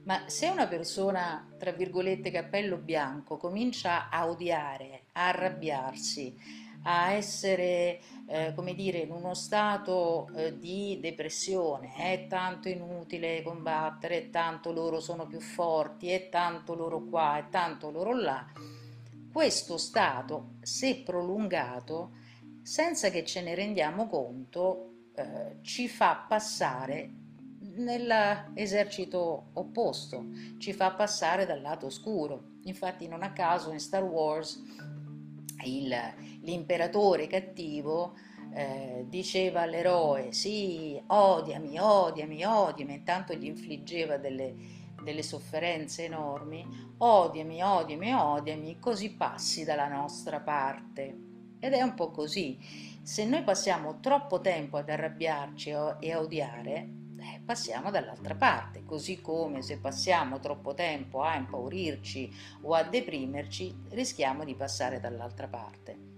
Ma 0.03 0.27
se 0.27 0.49
una 0.49 0.67
persona, 0.67 1.53
tra 1.59 1.71
virgolette, 1.71 2.31
cappello 2.31 2.77
bianco, 2.77 3.37
comincia 3.37 4.09
a 4.09 4.27
odiare, 4.27 5.03
a 5.11 5.27
arrabbiarsi, 5.27 6.35
a 6.83 7.11
essere, 7.11 7.99
eh, 8.27 8.53
come 8.55 8.73
dire, 8.73 8.99
in 8.99 9.11
uno 9.11 9.33
stato 9.33 10.29
eh, 10.35 10.57
di 10.57 10.99
depressione, 10.99 11.93
è 11.95 12.25
tanto 12.27 12.69
inutile 12.69 13.41
combattere, 13.43 14.17
è 14.17 14.29
tanto 14.29 14.71
loro 14.71 14.99
sono 14.99 15.27
più 15.27 15.39
forti, 15.39 16.09
è 16.09 16.29
tanto 16.29 16.73
loro 16.73 17.03
qua, 17.03 17.37
è 17.37 17.49
tanto 17.49 17.91
loro 17.91 18.15
là, 18.15 18.45
questo 19.31 19.77
stato, 19.77 20.55
se 20.61 21.01
prolungato, 21.03 22.11
senza 22.63 23.09
che 23.09 23.25
ce 23.25 23.41
ne 23.41 23.55
rendiamo 23.55 24.07
conto, 24.07 24.89
eh, 25.15 25.57
ci 25.61 25.87
fa 25.87 26.25
passare 26.27 27.19
nell'esercito 27.75 29.51
opposto, 29.53 30.25
ci 30.57 30.73
fa 30.73 30.91
passare 30.91 31.45
dal 31.45 31.61
lato 31.61 31.85
oscuro. 31.85 32.49
Infatti 32.63 33.07
non 33.07 33.23
a 33.23 33.31
caso 33.31 33.71
in 33.71 33.79
Star 33.79 34.03
Wars 34.03 34.61
l'imperatore 35.63 37.27
cattivo 37.27 38.13
eh, 38.53 39.05
diceva 39.07 39.61
all'eroe 39.61 40.31
sì, 40.33 41.01
odiami, 41.05 41.79
odiami, 41.79 42.43
odiami, 42.43 42.93
intanto 42.93 43.33
gli 43.33 43.45
infliggeva 43.45 44.17
delle, 44.17 44.55
delle 45.03 45.23
sofferenze 45.23 46.05
enormi, 46.05 46.93
odiami, 46.97 47.63
odiami, 47.63 48.13
odiami, 48.13 48.79
così 48.79 49.11
passi 49.11 49.63
dalla 49.63 49.87
nostra 49.87 50.39
parte. 50.39 51.29
Ed 51.59 51.73
è 51.73 51.81
un 51.81 51.93
po' 51.93 52.09
così. 52.09 52.57
Se 53.03 53.23
noi 53.25 53.43
passiamo 53.43 53.99
troppo 53.99 54.41
tempo 54.41 54.77
ad 54.77 54.89
arrabbiarci 54.89 55.69
e 55.99 56.11
a 56.11 56.19
odiare, 56.19 57.00
passiamo 57.45 57.91
dall'altra 57.91 58.35
parte, 58.35 58.83
così 58.85 59.21
come 59.21 59.61
se 59.61 59.77
passiamo 59.77 60.39
troppo 60.39 60.73
tempo 60.73 61.21
a 61.21 61.35
impaurirci 61.35 62.33
o 62.61 62.73
a 62.73 62.83
deprimerci, 62.83 63.75
rischiamo 63.89 64.43
di 64.43 64.55
passare 64.55 64.99
dall'altra 64.99 65.47
parte. 65.47 66.09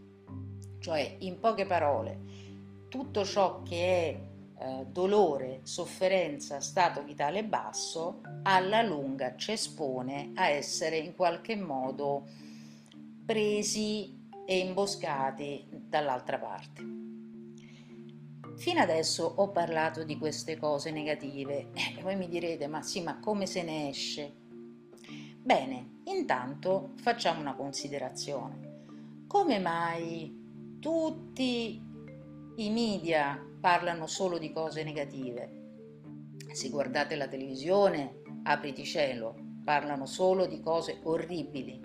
Cioè, 0.80 1.18
in 1.20 1.40
poche 1.40 1.66
parole, 1.66 2.20
tutto 2.90 3.24
ciò 3.26 3.64
che 3.64 3.86
è 3.86 4.32
eh, 4.64 4.86
dolore, 4.86 5.62
sofferenza, 5.64 6.60
stato 6.60 7.04
vitale 7.04 7.44
basso, 7.44 8.22
alla 8.44 8.82
lunga 8.82 9.36
ci 9.36 9.54
espone 9.54 10.32
a 10.36 10.48
essere 10.50 10.98
in 10.98 11.16
qualche 11.16 11.56
modo 11.56 12.28
presi 13.26 14.22
e 14.46 14.58
imboscati 14.58 15.66
dall'altra 15.70 16.38
parte. 16.38 17.03
Fino 18.56 18.80
adesso 18.80 19.26
ho 19.26 19.50
parlato 19.50 20.04
di 20.04 20.18
queste 20.18 20.58
cose 20.58 20.92
negative 20.92 21.72
e 21.74 22.02
voi 22.02 22.16
mi 22.16 22.30
direte 22.30 22.68
ma 22.68 22.82
sì 22.82 23.02
ma 23.02 23.20
come 23.20 23.46
se 23.46 23.64
ne 23.64 23.90
esce? 23.90 24.32
Bene, 25.38 26.00
intanto 26.06 26.92
facciamo 27.02 27.42
una 27.42 27.56
considerazione. 27.56 29.26
Come 29.28 29.60
mai 29.60 30.78
tutti 30.80 31.82
i 32.56 32.70
media 32.70 33.44
parlano 33.60 34.08
solo 34.08 34.38
di 34.38 34.52
cose 34.52 34.84
negative? 34.84 35.62
Se 36.54 36.70
guardate 36.70 37.16
la 37.16 37.28
televisione, 37.28 38.22
apriti 38.44 38.86
cielo, 38.86 39.36
parlano 39.66 40.06
solo 40.06 40.46
di 40.46 40.62
cose 40.62 41.00
orribili, 41.04 41.82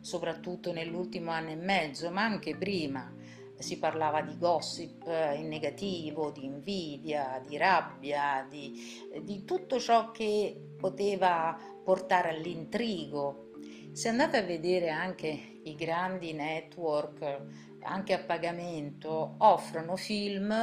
soprattutto 0.00 0.72
nell'ultimo 0.72 1.30
anno 1.30 1.50
e 1.50 1.56
mezzo, 1.56 2.10
ma 2.10 2.22
anche 2.22 2.56
prima 2.56 3.12
si 3.60 3.78
parlava 3.78 4.22
di 4.22 4.36
gossip 4.36 5.06
in 5.36 5.48
negativo, 5.48 6.30
di 6.30 6.44
invidia, 6.44 7.40
di 7.46 7.56
rabbia, 7.56 8.46
di, 8.48 9.08
di 9.22 9.44
tutto 9.44 9.78
ciò 9.78 10.10
che 10.10 10.74
poteva 10.78 11.56
portare 11.84 12.30
all'intrigo. 12.30 13.50
Se 13.92 14.08
andate 14.08 14.38
a 14.38 14.42
vedere 14.42 14.90
anche 14.90 15.60
i 15.64 15.74
grandi 15.74 16.32
network, 16.32 17.40
anche 17.82 18.12
a 18.12 18.18
pagamento, 18.20 19.34
offrono 19.38 19.96
film 19.96 20.54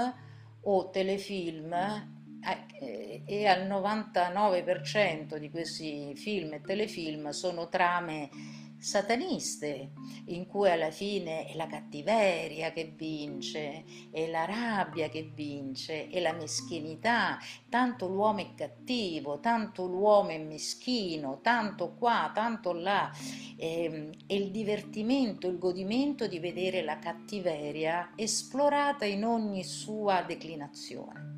o 0.62 0.89
telefilm 0.89 1.73
eh, 1.73 3.23
e 3.25 3.47
al 3.47 3.67
99% 3.67 5.38
di 5.38 5.49
questi 5.49 6.15
film 6.15 6.53
e 6.53 6.62
telefilm 6.62 7.29
sono 7.29 7.67
trame 7.67 8.29
sataniste, 8.80 9.92
in 10.26 10.46
cui 10.46 10.70
alla 10.70 10.92
fine 10.92 11.46
è 11.46 11.56
la 11.56 11.68
cattiveria 11.68 12.72
che 12.72 12.94
vince, 12.96 13.84
è 14.12 14.28
la 14.30 14.46
rabbia 14.46 15.10
che 15.10 15.32
vince, 15.34 16.10
è 16.10 16.20
la 16.20 16.34
meschinità, 16.34 17.40
tanto 17.70 18.08
l'uomo 18.08 18.40
è 18.40 18.54
cattivo, 18.56 19.40
tanto 19.40 19.88
l'uomo 19.88 20.30
è 20.30 20.38
meschino, 20.38 21.40
tanto 21.42 21.96
qua, 21.96 22.32
tanto 22.34 22.74
là, 22.74 23.12
e, 23.58 23.84
ehm, 23.84 24.12
è 24.28 24.34
il 24.34 24.52
divertimento, 24.52 25.48
il 25.48 25.58
godimento 25.58 26.28
di 26.28 26.40
vedere 26.40 26.84
la 26.84 27.00
cattiveria 27.00 28.12
esplorata 28.16 29.06
in 29.06 29.26
ogni 29.26 29.63
sua 29.63 30.22
declinazione. 30.22 31.36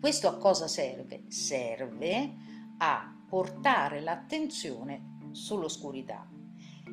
Questo 0.00 0.28
a 0.28 0.36
cosa 0.36 0.68
serve? 0.68 1.22
Serve 1.28 2.34
a 2.78 3.10
portare 3.26 4.00
l'attenzione 4.00 5.13
sull'oscurità 5.34 6.26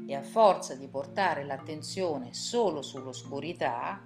e 0.08 0.16
a 0.16 0.24
forza 0.24 0.76
di 0.76 0.88
portare 0.88 1.46
l'attenzione 1.46 2.34
solo 2.34 2.82
sull'oscurità, 2.82 4.02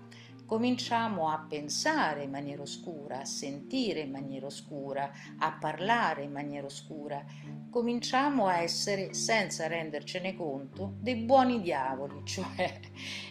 cominciamo 0.45 1.29
a 1.29 1.43
pensare 1.49 2.23
in 2.23 2.29
maniera 2.29 2.61
oscura, 2.61 3.21
a 3.21 3.25
sentire 3.25 4.01
in 4.01 4.11
maniera 4.11 4.45
oscura, 4.45 5.11
a 5.39 5.57
parlare 5.59 6.23
in 6.23 6.31
maniera 6.31 6.67
oscura, 6.67 7.23
cominciamo 7.69 8.47
a 8.47 8.59
essere, 8.59 9.13
senza 9.13 9.67
rendercene 9.67 10.35
conto, 10.35 10.93
dei 10.99 11.15
buoni 11.15 11.61
diavoli, 11.61 12.21
cioè 12.25 12.79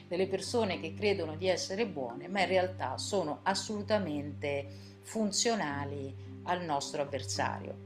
delle 0.09 0.27
persone 0.27 0.81
che 0.81 0.95
credono 0.95 1.37
di 1.37 1.47
essere 1.47 1.87
buone, 1.87 2.29
ma 2.29 2.41
in 2.41 2.49
realtà 2.49 2.99
sono 2.99 3.41
assolutamente 3.43 4.99
funzionali 5.03 6.13
al 6.45 6.65
nostro 6.65 7.03
avversario. 7.03 7.84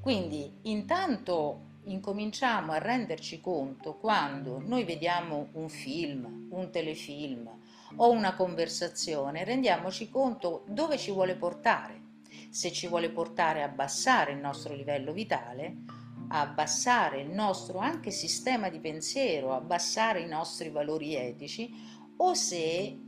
Quindi 0.00 0.50
intanto 0.62 1.68
incominciamo 1.84 2.72
a 2.72 2.78
renderci 2.78 3.40
conto 3.40 3.96
quando 3.96 4.58
noi 4.58 4.84
vediamo 4.84 5.48
un 5.52 5.68
film, 5.68 6.48
un 6.50 6.70
telefilm 6.70 7.50
o 7.96 8.10
una 8.10 8.34
conversazione, 8.34 9.44
rendiamoci 9.44 10.08
conto 10.08 10.64
dove 10.68 10.96
ci 10.96 11.10
vuole 11.10 11.36
portare. 11.36 12.00
Se 12.48 12.72
ci 12.72 12.86
vuole 12.86 13.10
portare 13.10 13.62
a 13.62 13.66
abbassare 13.66 14.32
il 14.32 14.38
nostro 14.38 14.74
livello 14.74 15.12
vitale, 15.12 15.82
abbassare 16.28 17.20
il 17.20 17.30
nostro 17.30 17.78
anche 17.78 18.10
sistema 18.10 18.70
di 18.70 18.78
pensiero, 18.78 19.52
abbassare 19.52 20.20
i 20.20 20.28
nostri 20.28 20.70
valori 20.70 21.14
etici 21.14 21.70
o 22.16 22.32
se 22.32 22.98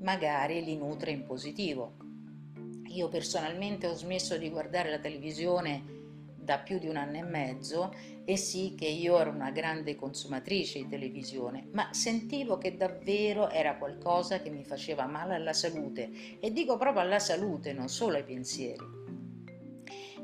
magari 0.00 0.64
li 0.64 0.76
nutre 0.76 1.10
in 1.10 1.24
positivo. 1.26 1.96
Io 2.86 3.08
personalmente 3.08 3.86
ho 3.86 3.94
smesso 3.94 4.38
di 4.38 4.48
guardare 4.48 4.90
la 4.90 4.98
televisione 4.98 5.96
da 6.48 6.56
più 6.56 6.78
di 6.78 6.88
un 6.88 6.96
anno 6.96 7.18
e 7.18 7.22
mezzo 7.22 7.92
e 8.24 8.38
sì 8.38 8.74
che 8.74 8.86
io 8.86 9.18
ero 9.18 9.28
una 9.28 9.50
grande 9.50 9.94
consumatrice 9.94 10.78
di 10.78 10.88
televisione, 10.88 11.68
ma 11.72 11.92
sentivo 11.92 12.56
che 12.56 12.74
davvero 12.74 13.50
era 13.50 13.76
qualcosa 13.76 14.40
che 14.40 14.48
mi 14.48 14.64
faceva 14.64 15.04
male 15.04 15.34
alla 15.34 15.52
salute 15.52 16.38
e 16.40 16.50
dico 16.50 16.78
proprio 16.78 17.02
alla 17.02 17.18
salute, 17.18 17.74
non 17.74 17.88
solo 17.88 18.16
ai 18.16 18.24
pensieri. 18.24 18.82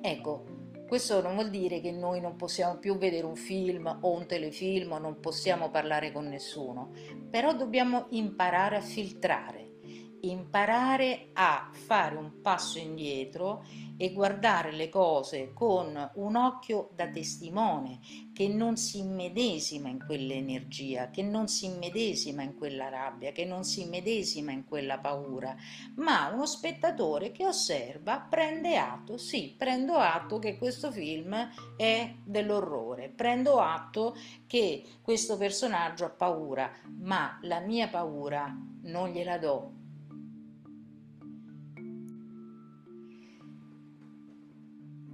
Ecco, 0.01 0.45
questo 0.89 1.21
non 1.21 1.35
vuol 1.35 1.51
dire 1.51 1.83
che 1.83 1.93
noi 1.93 2.23
non 2.23 2.37
possiamo 2.37 2.79
più 2.79 2.97
vedere 2.97 3.27
un 3.27 3.37
film 3.37 3.99
o 4.01 4.11
un 4.11 4.25
telefilm 4.27 4.93
o 4.93 4.99
non 4.99 5.21
possiamo 5.21 5.69
parlare 5.69 6.11
con 6.11 6.27
nessuno, 6.27 6.91
però 7.29 7.55
dobbiamo 7.55 8.07
imparare 8.11 8.77
a 8.77 8.81
filtrare 8.81 9.64
imparare 10.31 11.31
a 11.33 11.71
fare 11.73 12.17
un 12.17 12.41
passo 12.41 12.79
indietro 12.79 13.65
e 13.97 14.13
guardare 14.13 14.73
le 14.73 14.89
cose 14.89 15.53
con 15.53 16.11
un 16.15 16.37
occhio 16.37 16.91
da 16.95 17.09
testimone 17.09 18.01
che 18.33 18.49
non 18.49 18.77
si 18.77 18.99
immedesima 18.99 19.89
in 19.89 20.05
quell'energia, 20.05 21.11
che 21.11 21.23
non 21.23 21.47
si 21.47 21.67
immedesima 21.67 22.43
in 22.43 22.57
quella 22.57 22.89
rabbia, 22.89 23.31
che 23.31 23.45
non 23.45 23.63
si 23.63 23.83
immedesima 23.83 24.51
in 24.51 24.65
quella 24.65 24.99
paura, 24.99 25.55
ma 25.97 26.31
uno 26.33 26.45
spettatore 26.47 27.31
che 27.31 27.47
osserva, 27.47 28.19
prende 28.19 28.77
atto, 28.77 29.17
sì, 29.17 29.55
prendo 29.57 29.95
atto 29.95 30.41
che 30.41 30.59
questo 30.59 30.91
film 30.91 31.49
è 31.77 32.15
dell'orrore, 32.25 33.09
prendo 33.09 33.61
atto 33.61 34.17
che 34.47 34.83
questo 35.01 35.37
personaggio 35.37 36.05
ha 36.05 36.11
paura, 36.11 36.73
ma 36.99 37.39
la 37.43 37.61
mia 37.61 37.89
paura 37.89 38.53
non 38.83 39.11
gliela 39.11 39.39
do 39.39 39.83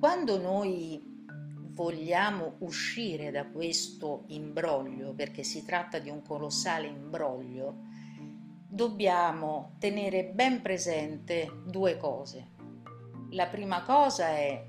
Quando 0.00 0.40
noi 0.40 0.98
vogliamo 1.74 2.54
uscire 2.60 3.30
da 3.30 3.44
questo 3.44 4.24
imbroglio, 4.28 5.12
perché 5.12 5.42
si 5.42 5.62
tratta 5.62 5.98
di 5.98 6.08
un 6.08 6.22
colossale 6.22 6.86
imbroglio, 6.86 7.82
dobbiamo 8.66 9.76
tenere 9.78 10.24
ben 10.24 10.62
presente 10.62 11.52
due 11.66 11.98
cose. 11.98 12.48
La 13.32 13.48
prima 13.48 13.82
cosa 13.82 14.28
è 14.28 14.68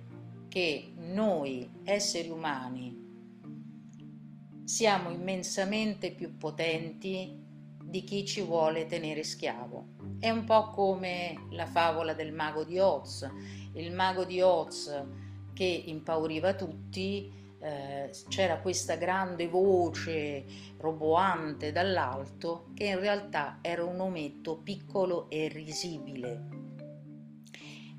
che 0.50 0.92
noi 0.98 1.80
esseri 1.86 2.28
umani 2.28 3.00
siamo 4.66 5.12
immensamente 5.12 6.12
più 6.12 6.36
potenti 6.36 7.42
di 7.82 8.04
chi 8.04 8.26
ci 8.26 8.42
vuole 8.42 8.86
tenere 8.86 9.24
schiavo. 9.24 10.01
È 10.22 10.30
un 10.30 10.44
po' 10.44 10.70
come 10.70 11.48
la 11.50 11.66
favola 11.66 12.14
del 12.14 12.32
mago 12.32 12.64
di 12.64 12.78
Oz. 12.78 13.28
Il 13.74 13.92
mago 13.92 14.24
di 14.24 14.40
Oz 14.40 15.04
che 15.52 15.66
impauriva 15.66 16.54
tutti, 16.54 17.28
eh, 17.60 18.12
c'era 18.30 18.60
questa 18.60 18.98
grande 18.98 19.48
voce 19.48 20.46
roboante 20.78 21.72
dall'alto 21.72 22.68
che 22.76 22.84
in 22.84 23.00
realtà 23.00 23.58
era 23.64 23.84
un 23.84 24.00
ometto 24.00 24.58
piccolo 24.58 25.28
e 25.32 25.48
risibile. 25.48 26.50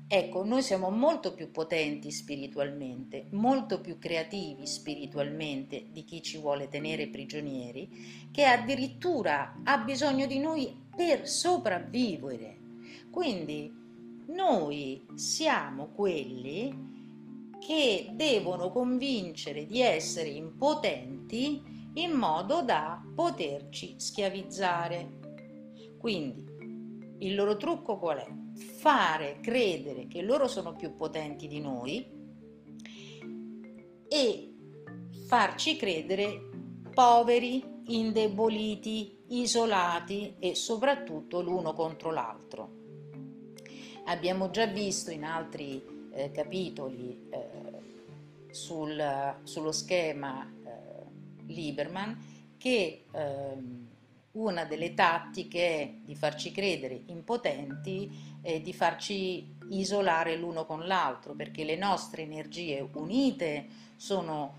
Ecco, 0.07 0.45
noi 0.45 0.61
siamo 0.61 0.89
molto 0.91 1.33
più 1.33 1.51
potenti 1.51 2.09
spiritualmente, 2.09 3.27
molto 3.31 3.81
più 3.81 3.97
creativi 3.99 4.65
spiritualmente 4.65 5.87
di 5.91 6.05
chi 6.05 6.21
ci 6.21 6.37
vuole 6.37 6.69
tenere 6.69 7.07
prigionieri, 7.07 8.29
che 8.31 8.45
addirittura 8.45 9.59
ha 9.65 9.77
bisogno 9.79 10.25
di 10.25 10.39
noi 10.39 10.82
per 10.95 11.27
sopravvivere. 11.27 12.59
Quindi 13.09 13.71
noi 14.27 15.05
siamo 15.15 15.87
quelli 15.87 16.91
che 17.59 18.09
devono 18.13 18.71
convincere 18.71 19.65
di 19.65 19.81
essere 19.81 20.29
impotenti 20.29 21.61
in 21.95 22.11
modo 22.11 22.61
da 22.61 23.01
poterci 23.15 23.95
schiavizzare. 23.97 25.19
Quindi 25.97 26.45
il 27.19 27.35
loro 27.35 27.55
trucco 27.55 27.97
qual 27.97 28.17
è? 28.17 28.27
Fare 28.55 29.39
credere 29.41 30.07
che 30.07 30.21
loro 30.21 30.47
sono 30.47 30.73
più 30.75 30.95
potenti 30.95 31.47
di 31.47 31.59
noi 31.59 32.05
e 34.07 34.53
farci 35.27 35.75
credere 35.75 36.49
poveri, 36.93 37.63
indeboliti, 37.85 39.22
isolati 39.41 40.35
e 40.39 40.55
soprattutto 40.55 41.41
l'uno 41.41 41.73
contro 41.73 42.11
l'altro. 42.11 42.81
Abbiamo 44.05 44.49
già 44.49 44.65
visto 44.65 45.11
in 45.11 45.23
altri 45.23 45.81
eh, 46.11 46.31
capitoli 46.31 47.27
eh, 47.29 48.53
sul, 48.53 49.35
sullo 49.43 49.71
schema 49.71 50.45
eh, 50.45 51.51
Lieberman 51.51 52.31
che 52.57 53.05
ehm, 53.11 53.87
una 54.33 54.65
delle 54.65 54.93
tattiche 54.93 55.59
è 55.59 55.93
di 56.03 56.15
farci 56.15 56.51
credere 56.51 57.03
impotenti 57.07 58.39
e 58.41 58.61
di 58.61 58.73
farci 58.73 59.55
isolare 59.69 60.35
l'uno 60.35 60.65
con 60.65 60.85
l'altro, 60.87 61.33
perché 61.33 61.63
le 61.63 61.75
nostre 61.75 62.23
energie 62.23 62.87
unite 62.93 63.67
sono 63.95 64.55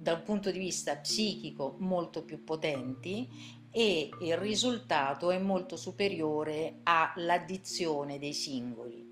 da 0.00 0.12
un 0.12 0.22
punto 0.22 0.50
di 0.50 0.58
vista 0.58 0.96
psichico 0.96 1.74
molto 1.78 2.22
più 2.22 2.44
potenti 2.44 3.28
e 3.70 4.08
il 4.20 4.36
risultato 4.36 5.30
è 5.30 5.38
molto 5.38 5.76
superiore 5.76 6.80
all'addizione 6.84 8.18
dei 8.18 8.32
singoli 8.32 9.08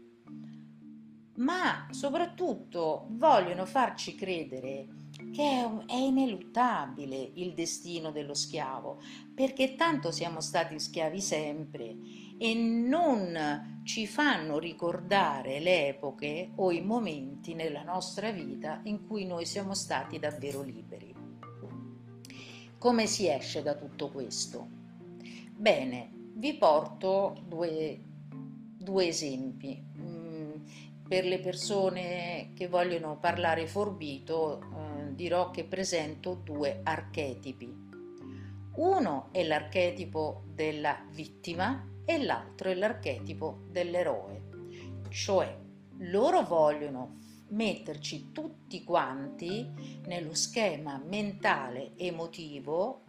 ma 1.37 1.87
soprattutto 1.90 3.07
vogliono 3.11 3.66
farci 3.66 4.14
credere 4.14 4.88
che 5.33 5.69
è 5.87 5.95
ineluttabile 5.95 7.31
il 7.35 7.55
destino 7.55 8.11
dello 8.11 8.35
schiavo, 8.35 9.01
perché 9.35 9.75
tanto 9.75 10.11
siamo 10.11 10.40
stati 10.40 10.79
schiavi 10.79 11.21
sempre 11.21 11.97
e 12.38 12.55
non 12.55 13.83
ci 13.85 14.07
fanno 14.07 14.59
ricordare 14.59 15.61
le 15.61 15.88
epoche 15.88 16.53
o 16.57 16.71
i 16.71 16.83
momenti 16.83 17.55
nella 17.55 17.83
nostra 17.83 18.31
vita 18.31 18.81
in 18.85 19.07
cui 19.07 19.25
noi 19.25 19.47
siamo 19.47 19.75
stati 19.75 20.19
davvero 20.19 20.62
liberi. 20.62 21.15
Come 22.87 23.09
si 23.09 23.29
esce 23.29 23.64
da 23.64 23.75
tutto 23.75 24.11
questo? 24.11 24.68
Bene, 25.51 26.09
vi 26.35 26.55
porto 26.55 27.35
due, 27.44 28.01
due 28.31 29.09
esempi 29.09 29.83
per 31.09 31.25
le 31.25 31.40
persone 31.40 32.53
che 32.55 32.68
vogliono 32.68 33.18
parlare 33.18 33.66
forbito 33.66 34.61
eh, 34.61 35.14
dirò 35.16 35.51
che 35.51 35.64
presento 35.64 36.35
due 36.35 36.79
archetipi. 36.85 37.75
Uno 38.77 39.31
è 39.33 39.42
l'archetipo 39.42 40.44
della 40.55 41.05
vittima 41.11 41.85
e 42.05 42.22
l'altro 42.22 42.70
è 42.70 42.75
l'archetipo 42.77 43.64
dell'eroe, 43.68 44.42
cioè 45.09 45.59
loro 45.99 46.42
vogliono 46.42 47.16
metterci 47.49 48.33
tutti 48.33 48.83
quanti 48.83 49.71
nello 50.07 50.35
schema 50.35 51.01
mentale 51.05 51.93
emotivo 51.97 53.05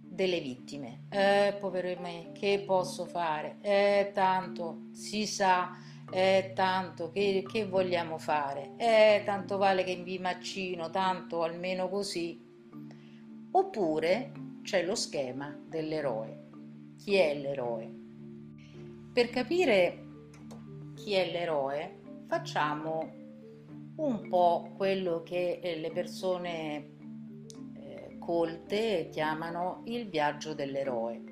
delle 0.00 0.40
vittime. 0.40 1.06
Eh, 1.10 1.56
povero 1.60 2.00
me, 2.00 2.32
che 2.32 2.62
posso 2.66 3.04
fare? 3.04 3.58
Eh, 3.60 4.10
tanto 4.14 4.88
si 4.92 5.26
sa 5.26 5.76
eh, 6.10 6.52
tanto 6.54 7.10
che, 7.10 7.44
che 7.46 7.66
vogliamo 7.66 8.18
fare? 8.18 8.72
Eh, 8.76 9.22
tanto 9.24 9.58
vale 9.58 9.84
che 9.84 9.96
mi 9.96 10.18
maccino, 10.18 10.90
tanto 10.90 11.42
almeno 11.42 11.88
così. 11.88 12.42
Oppure 13.50 14.32
c'è 14.62 14.84
lo 14.84 14.94
schema 14.94 15.56
dell'eroe. 15.68 16.44
Chi 16.98 17.14
è 17.14 17.34
l'eroe? 17.34 17.90
Per 19.12 19.30
capire 19.30 20.04
chi 20.94 21.12
è 21.12 21.30
l'eroe 21.30 22.00
facciamo 22.26 23.25
un 23.96 24.28
po' 24.28 24.72
quello 24.76 25.22
che 25.22 25.60
eh, 25.62 25.78
le 25.78 25.90
persone 25.90 26.90
eh, 27.74 28.16
colte 28.18 29.08
chiamano 29.10 29.82
il 29.86 30.08
viaggio 30.08 30.54
dell'eroe. 30.54 31.22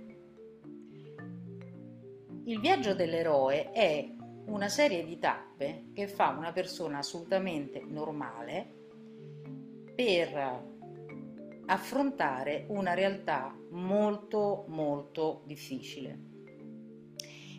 Il 2.47 2.61
viaggio 2.61 2.95
dell'eroe 2.95 3.71
è 3.71 4.13
una 4.47 4.69
serie 4.69 5.05
di 5.05 5.19
tappe 5.19 5.91
che 5.95 6.07
fa 6.07 6.29
una 6.29 6.53
persona 6.53 6.99
assolutamente 6.99 7.83
normale 7.87 8.83
per 9.95 10.73
affrontare 11.67 12.67
una 12.69 12.93
realtà 12.93 13.57
molto 13.71 14.65
molto 14.69 15.43
difficile. 15.47 16.33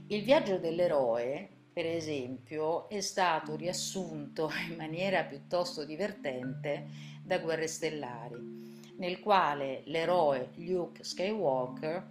Il 0.08 0.24
viaggio 0.24 0.60
dell'eroe, 0.60 1.55
per 1.76 1.88
esempio, 1.88 2.88
è 2.88 3.02
stato 3.02 3.58
riassunto 3.58 4.50
in 4.70 4.78
maniera 4.78 5.26
piuttosto 5.26 5.84
divertente 5.84 6.88
da 7.22 7.40
Guerre 7.40 7.68
Stellari, 7.68 8.94
nel 8.96 9.20
quale 9.20 9.82
l'eroe 9.88 10.52
Luke 10.56 11.04
Skywalker 11.04 12.08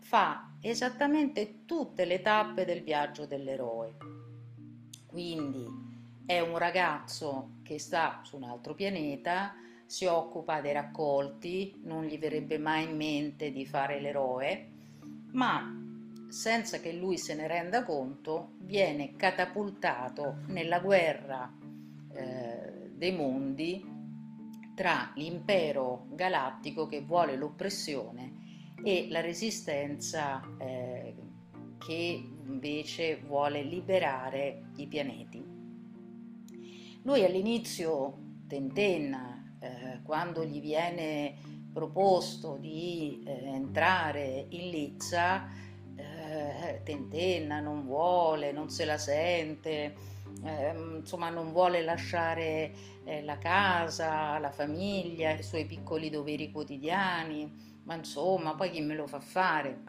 fa 0.00 0.54
esattamente 0.60 1.64
tutte 1.64 2.04
le 2.06 2.22
tappe 2.22 2.64
del 2.64 2.82
viaggio 2.82 3.24
dell'eroe. 3.24 3.94
Quindi 5.06 5.64
è 6.26 6.40
un 6.40 6.58
ragazzo 6.58 7.58
che 7.62 7.78
sta 7.78 8.20
su 8.24 8.34
un 8.34 8.42
altro 8.42 8.74
pianeta, 8.74 9.54
si 9.86 10.06
occupa 10.06 10.60
dei 10.60 10.72
raccolti, 10.72 11.82
non 11.84 12.02
gli 12.02 12.18
verrebbe 12.18 12.58
mai 12.58 12.82
in 12.82 12.96
mente 12.96 13.52
di 13.52 13.64
fare 13.64 14.00
l'eroe, 14.00 14.70
ma 15.30 15.83
senza 16.34 16.80
che 16.80 16.92
lui 16.92 17.16
se 17.16 17.36
ne 17.36 17.46
renda 17.46 17.84
conto, 17.84 18.54
viene 18.58 19.14
catapultato 19.14 20.38
nella 20.48 20.80
guerra 20.80 21.48
eh, 22.12 22.90
dei 22.92 23.12
mondi 23.12 23.88
tra 24.74 25.12
l'impero 25.14 26.08
galattico 26.10 26.88
che 26.88 27.02
vuole 27.02 27.36
l'oppressione 27.36 28.72
e 28.82 29.06
la 29.10 29.20
resistenza 29.20 30.42
eh, 30.58 31.14
che 31.78 32.28
invece 32.46 33.20
vuole 33.24 33.62
liberare 33.62 34.70
i 34.74 34.88
pianeti. 34.88 35.40
Lui 37.02 37.24
all'inizio 37.24 38.40
tentenna, 38.48 39.56
eh, 39.60 40.00
quando 40.02 40.44
gli 40.44 40.60
viene 40.60 41.36
proposto 41.72 42.56
di 42.56 43.22
eh, 43.24 43.44
entrare 43.46 44.46
in 44.48 44.70
Lizza, 44.70 45.63
eh, 46.68 46.82
tentenna, 46.82 47.60
non 47.60 47.84
vuole, 47.84 48.52
non 48.52 48.70
se 48.70 48.84
la 48.84 48.98
sente, 48.98 49.94
eh, 50.42 50.74
insomma 50.98 51.30
non 51.30 51.52
vuole 51.52 51.82
lasciare 51.82 52.72
eh, 53.04 53.22
la 53.22 53.38
casa, 53.38 54.38
la 54.38 54.50
famiglia, 54.50 55.32
i 55.32 55.42
suoi 55.42 55.66
piccoli 55.66 56.10
doveri 56.10 56.50
quotidiani, 56.50 57.80
ma 57.84 57.94
insomma 57.94 58.54
poi 58.54 58.70
chi 58.70 58.80
me 58.80 58.94
lo 58.94 59.06
fa 59.06 59.20
fare? 59.20 59.82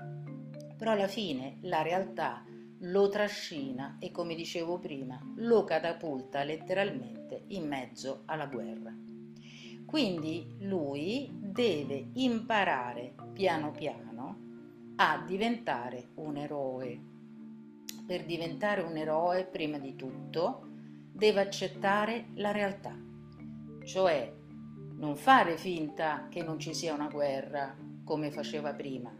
Però 0.77 0.91
alla 0.91 1.07
fine 1.07 1.57
la 1.61 1.81
realtà 1.81 2.43
lo 2.79 3.09
trascina 3.09 3.97
e 3.99 4.11
come 4.11 4.35
dicevo 4.35 4.77
prima 4.77 5.19
lo 5.37 5.63
catapulta 5.63 6.43
letteralmente 6.43 7.43
in 7.47 7.67
mezzo 7.67 8.23
alla 8.25 8.47
guerra. 8.47 8.93
Quindi 9.85 10.55
lui 10.59 11.29
deve 11.31 12.09
imparare 12.13 13.13
piano 13.33 13.71
piano 13.71 14.44
a 14.97 15.21
diventare 15.25 16.09
un 16.15 16.37
eroe. 16.37 16.99
Per 18.05 18.25
diventare 18.25 18.81
un 18.81 18.95
eroe, 18.95 19.45
prima 19.45 19.77
di 19.77 19.95
tutto, 19.95 20.67
deve 21.11 21.41
accettare 21.41 22.27
la 22.35 22.51
realtà, 22.51 22.95
cioè 23.83 24.33
non 24.97 25.17
fare 25.17 25.57
finta 25.57 26.27
che 26.29 26.43
non 26.43 26.59
ci 26.59 26.73
sia 26.73 26.93
una 26.93 27.09
guerra 27.09 27.75
come 28.05 28.31
faceva 28.31 28.73
prima, 28.73 29.13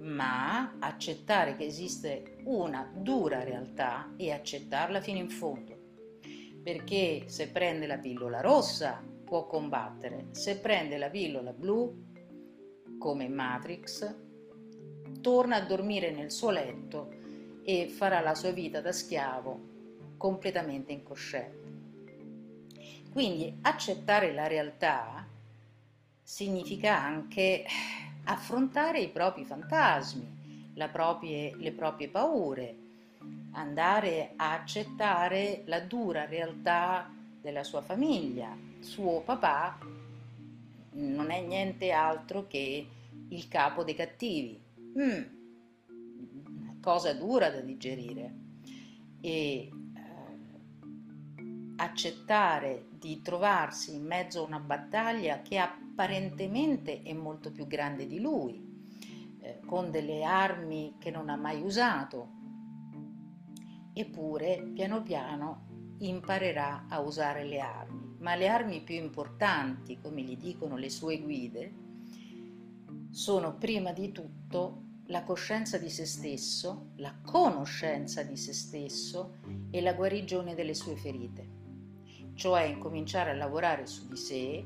ma 0.00 0.76
accettare 0.80 1.56
che 1.56 1.64
esiste 1.64 2.38
una 2.44 2.90
dura 2.92 3.44
realtà 3.44 4.14
e 4.16 4.32
accettarla 4.32 5.00
fino 5.00 5.18
in 5.18 5.30
fondo. 5.30 5.72
Perché 6.62 7.24
se 7.26 7.48
prende 7.50 7.86
la 7.86 7.98
pillola 7.98 8.40
rossa 8.40 9.02
può 9.24 9.46
combattere, 9.46 10.28
se 10.30 10.58
prende 10.58 10.96
la 10.96 11.10
pillola 11.10 11.52
blu, 11.52 12.02
come 12.98 13.28
Matrix, 13.28 14.22
torna 15.20 15.56
a 15.56 15.60
dormire 15.60 16.10
nel 16.10 16.30
suo 16.30 16.50
letto 16.50 17.12
e 17.64 17.88
farà 17.88 18.20
la 18.20 18.34
sua 18.34 18.50
vita 18.50 18.80
da 18.80 18.92
schiavo 18.92 19.72
completamente 20.16 20.92
incosciente. 20.92 21.72
Quindi 23.10 23.58
accettare 23.62 24.32
la 24.32 24.46
realtà 24.46 25.26
significa 26.22 26.98
anche 26.98 27.64
affrontare 28.24 29.00
i 29.00 29.08
propri 29.08 29.44
fantasmi, 29.44 30.72
proprie, 30.90 31.54
le 31.56 31.72
proprie 31.72 32.08
paure, 32.08 32.76
andare 33.52 34.32
a 34.36 34.52
accettare 34.54 35.62
la 35.66 35.80
dura 35.80 36.24
realtà 36.24 37.10
della 37.40 37.62
sua 37.62 37.82
famiglia. 37.82 38.56
Suo 38.80 39.20
papà 39.20 39.78
non 40.92 41.30
è 41.30 41.40
niente 41.40 41.90
altro 41.90 42.46
che 42.46 42.86
il 43.28 43.48
capo 43.48 43.84
dei 43.84 43.94
cattivi, 43.94 44.60
mm, 44.98 46.80
cosa 46.80 47.12
dura 47.14 47.50
da 47.50 47.60
digerire. 47.60 48.42
E 49.20 49.30
eh, 49.30 49.70
accettare 51.76 52.88
di 52.90 53.20
trovarsi 53.22 53.94
in 53.94 54.04
mezzo 54.04 54.42
a 54.42 54.46
una 54.46 54.60
battaglia 54.60 55.42
che 55.42 55.58
apparentemente 55.58 57.02
è 57.02 57.12
molto 57.12 57.50
più 57.50 57.66
grande 57.66 58.06
di 58.06 58.20
lui, 58.20 58.62
eh, 59.40 59.60
con 59.66 59.90
delle 59.90 60.24
armi 60.24 60.96
che 60.98 61.10
non 61.10 61.28
ha 61.28 61.36
mai 61.36 61.62
usato, 61.62 62.28
eppure 63.92 64.70
piano 64.74 65.02
piano 65.02 65.96
imparerà 65.98 66.86
a 66.88 67.00
usare 67.00 67.44
le 67.44 67.60
armi, 67.60 68.16
ma 68.18 68.34
le 68.34 68.48
armi 68.48 68.82
più 68.82 68.96
importanti, 68.96 69.98
come 70.00 70.22
gli 70.22 70.36
dicono 70.36 70.76
le 70.76 70.90
sue 70.90 71.20
guide, 71.20 71.82
sono 73.10 73.54
prima 73.56 73.92
di 73.92 74.10
tutto 74.12 74.43
la 75.06 75.24
coscienza 75.24 75.78
di 75.78 75.90
se 75.90 76.06
stesso, 76.06 76.90
la 76.96 77.12
conoscenza 77.24 78.22
di 78.22 78.36
se 78.36 78.52
stesso 78.52 79.38
e 79.70 79.80
la 79.80 79.94
guarigione 79.94 80.54
delle 80.54 80.74
sue 80.74 80.94
ferite, 80.94 81.48
cioè 82.34 82.62
incominciare 82.62 83.30
a 83.30 83.34
lavorare 83.34 83.86
su 83.86 84.06
di 84.06 84.16
sé, 84.16 84.64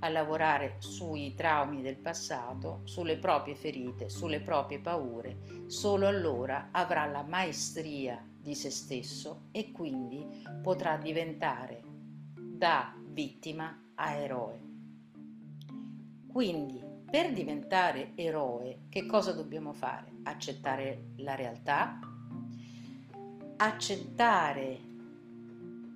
a 0.00 0.08
lavorare 0.10 0.76
sui 0.80 1.34
traumi 1.34 1.80
del 1.80 1.96
passato, 1.96 2.80
sulle 2.84 3.16
proprie 3.16 3.54
ferite, 3.54 4.10
sulle 4.10 4.40
proprie 4.40 4.80
paure, 4.80 5.64
solo 5.66 6.06
allora 6.06 6.68
avrà 6.70 7.06
la 7.06 7.22
maestria 7.22 8.22
di 8.38 8.54
se 8.54 8.68
stesso 8.68 9.44
e 9.50 9.72
quindi 9.72 10.44
potrà 10.62 10.98
diventare 10.98 11.80
da 12.34 12.94
vittima 13.08 13.92
a 13.94 14.12
eroe. 14.12 14.60
Quindi 16.26 16.91
per 17.12 17.30
diventare 17.30 18.12
eroe, 18.14 18.84
che 18.88 19.04
cosa 19.04 19.32
dobbiamo 19.32 19.74
fare? 19.74 20.06
Accettare 20.22 21.08
la 21.16 21.34
realtà, 21.34 21.98
accettare 23.58 24.80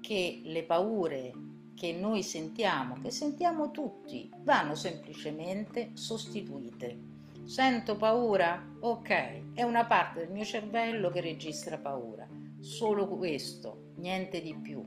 che 0.03 0.43
le 0.45 0.63
paure 0.65 1.33
che 1.75 1.95
noi 1.95 2.23
sentiamo, 2.23 3.01
che 3.01 3.11
sentiamo 3.11 3.71
tutti, 3.71 4.31
vanno 4.43 4.75
semplicemente 4.75 5.93
sostituite. 5.95 6.99
Sento 7.45 7.97
paura? 7.97 8.63
Ok, 8.81 9.55
è 9.55 9.63
una 9.63 9.87
parte 9.87 10.19
del 10.19 10.31
mio 10.31 10.45
cervello 10.45 11.09
che 11.09 11.23
registra 11.23 11.79
paura. 11.79 12.29
Solo 12.61 13.09
questo, 13.09 13.93
niente 13.97 14.43
di 14.43 14.55
più. 14.55 14.87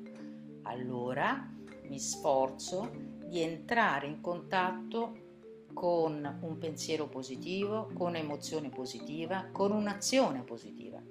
Allora 0.61 1.49
mi 1.87 1.97
sforzo 1.97 2.91
di 3.25 3.41
entrare 3.41 4.05
in 4.05 4.21
contatto 4.21 5.28
con 5.73 6.39
un 6.41 6.57
pensiero 6.57 7.07
positivo, 7.07 7.89
con 7.93 8.09
un'emozione 8.09 8.69
positiva, 8.69 9.49
con 9.51 9.71
un'azione 9.71 10.41
positiva. 10.43 11.01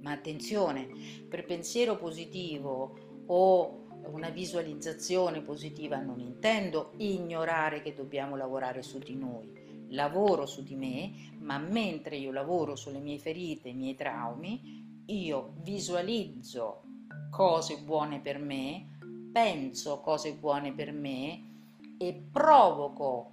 Ma 0.00 0.12
attenzione, 0.12 0.88
per 1.28 1.44
pensiero 1.44 1.96
positivo 1.96 3.24
o 3.26 3.82
una 4.10 4.30
visualizzazione 4.30 5.42
positiva 5.42 5.98
non 5.98 6.18
intendo 6.20 6.92
ignorare 6.96 7.82
che 7.82 7.94
dobbiamo 7.94 8.36
lavorare 8.36 8.82
su 8.82 8.98
di 8.98 9.14
noi. 9.14 9.60
Lavoro 9.90 10.46
su 10.46 10.62
di 10.62 10.74
me, 10.74 11.12
ma 11.38 11.58
mentre 11.58 12.16
io 12.16 12.32
lavoro 12.32 12.76
sulle 12.76 12.98
mie 12.98 13.18
ferite, 13.18 13.68
i 13.68 13.74
miei 13.74 13.94
traumi, 13.94 15.02
io 15.06 15.52
visualizzo 15.58 16.82
cose 17.30 17.78
buone 17.78 18.20
per 18.20 18.38
me, 18.38 18.98
penso 19.32 20.00
cose 20.00 20.34
buone 20.34 20.72
per 20.72 20.92
me 20.92 21.50
e 21.98 22.22
provoco 22.30 23.31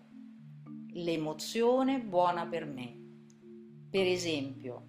l'emozione 0.94 2.00
buona 2.00 2.46
per 2.46 2.66
me. 2.66 2.98
Per 3.90 4.06
esempio, 4.06 4.88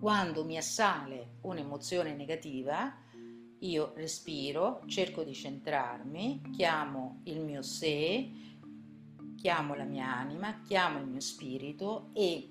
quando 0.00 0.44
mi 0.44 0.56
assale 0.56 1.38
un'emozione 1.42 2.14
negativa, 2.14 2.92
io 3.58 3.92
respiro, 3.96 4.82
cerco 4.86 5.22
di 5.22 5.34
centrarmi, 5.34 6.40
chiamo 6.52 7.20
il 7.24 7.40
mio 7.40 7.62
sé, 7.62 8.30
chiamo 9.36 9.74
la 9.74 9.84
mia 9.84 10.06
anima, 10.06 10.60
chiamo 10.62 10.98
il 10.98 11.06
mio 11.06 11.20
spirito 11.20 12.10
e 12.14 12.50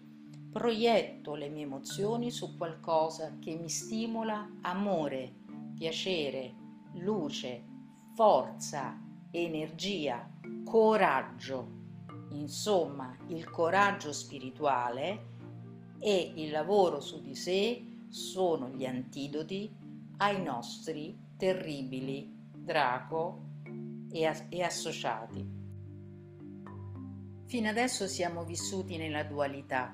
proietto 0.51 1.35
le 1.35 1.49
mie 1.49 1.63
emozioni 1.63 2.31
su 2.31 2.57
qualcosa 2.57 3.37
che 3.39 3.55
mi 3.55 3.69
stimola 3.69 4.57
amore, 4.61 5.33
piacere, 5.75 6.53
luce, 6.95 7.63
forza, 8.15 8.99
energia, 9.31 10.29
coraggio 10.63 11.78
Insomma, 12.31 13.17
il 13.27 13.49
coraggio 13.49 14.13
spirituale 14.13 15.27
e 15.99 16.33
il 16.35 16.51
lavoro 16.51 16.99
su 16.99 17.21
di 17.21 17.35
sé 17.35 17.83
sono 18.09 18.69
gli 18.69 18.85
antidoti 18.85 19.69
ai 20.17 20.41
nostri 20.41 21.17
terribili 21.37 22.29
Draco 22.53 23.47
e, 24.11 24.25
as- 24.25 24.45
e 24.49 24.61
associati. 24.63 25.57
Fino 27.45 27.67
adesso 27.67 28.07
siamo 28.07 28.43
vissuti 28.43 28.97
nella 28.97 29.23
dualità. 29.23 29.93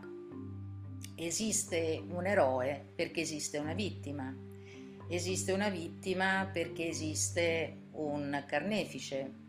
Esiste 1.15 2.03
un 2.05 2.25
eroe 2.25 2.91
perché 2.95 3.21
esiste 3.21 3.57
una 3.57 3.73
vittima. 3.73 4.35
Esiste 5.07 5.53
una 5.53 5.69
vittima 5.69 6.49
perché 6.51 6.87
esiste 6.87 7.83
un 7.91 8.43
carnefice. 8.45 9.44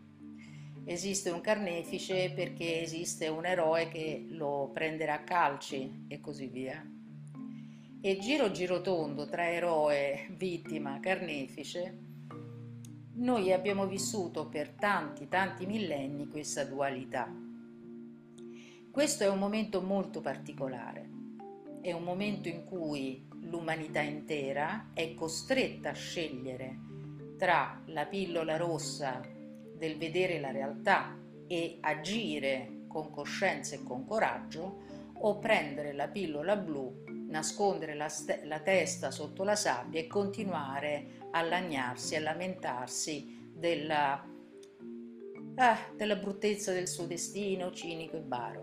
Esiste 0.89 1.31
un 1.31 1.41
carnefice 1.41 2.31
perché 2.31 2.81
esiste 2.81 3.27
un 3.27 3.45
eroe 3.45 3.89
che 3.89 4.25
lo 4.29 4.69
prenderà 4.73 5.15
a 5.15 5.23
calci 5.23 6.05
e 6.07 6.21
così 6.21 6.47
via. 6.47 6.81
E 7.99 8.17
giro 8.19 8.51
giro 8.51 8.79
tondo 8.79 9.27
tra 9.27 9.51
eroe, 9.51 10.27
vittima, 10.37 11.01
carnefice, 11.01 11.97
noi 13.15 13.51
abbiamo 13.51 13.85
vissuto 13.85 14.47
per 14.47 14.69
tanti, 14.69 15.27
tanti 15.27 15.65
millenni 15.65 16.29
questa 16.29 16.63
dualità. 16.63 17.29
Questo 18.89 19.25
è 19.25 19.27
un 19.27 19.39
momento 19.39 19.81
molto 19.81 20.21
particolare, 20.21 21.09
è 21.81 21.91
un 21.91 22.03
momento 22.03 22.47
in 22.47 22.63
cui 22.63 23.27
l'umanità 23.41 23.99
intera 23.99 24.91
è 24.93 25.13
costretta 25.15 25.89
a 25.89 25.93
scegliere 25.93 26.77
tra 27.37 27.81
la 27.87 28.05
pillola 28.05 28.55
rossa 28.55 29.35
del 29.77 29.97
vedere 29.97 30.39
la 30.39 30.51
realtà 30.51 31.17
e 31.47 31.77
agire 31.81 32.85
con 32.87 33.11
coscienza 33.11 33.75
e 33.75 33.83
con 33.83 34.05
coraggio 34.05 34.85
o 35.19 35.39
prendere 35.39 35.93
la 35.93 36.07
pillola 36.07 36.55
blu, 36.55 37.03
nascondere 37.29 37.95
la, 37.95 38.09
st- 38.09 38.43
la 38.43 38.59
testa 38.59 39.11
sotto 39.11 39.43
la 39.43 39.55
sabbia 39.55 39.99
e 39.99 40.07
continuare 40.07 41.27
a 41.31 41.41
lagnarsi, 41.41 42.15
a 42.15 42.21
lamentarsi 42.21 43.51
della, 43.53 44.23
ah, 45.55 45.77
della 45.95 46.15
bruttezza 46.15 46.71
del 46.71 46.87
suo 46.87 47.05
destino 47.05 47.71
cinico 47.71 48.17
e 48.17 48.21
baro. 48.21 48.61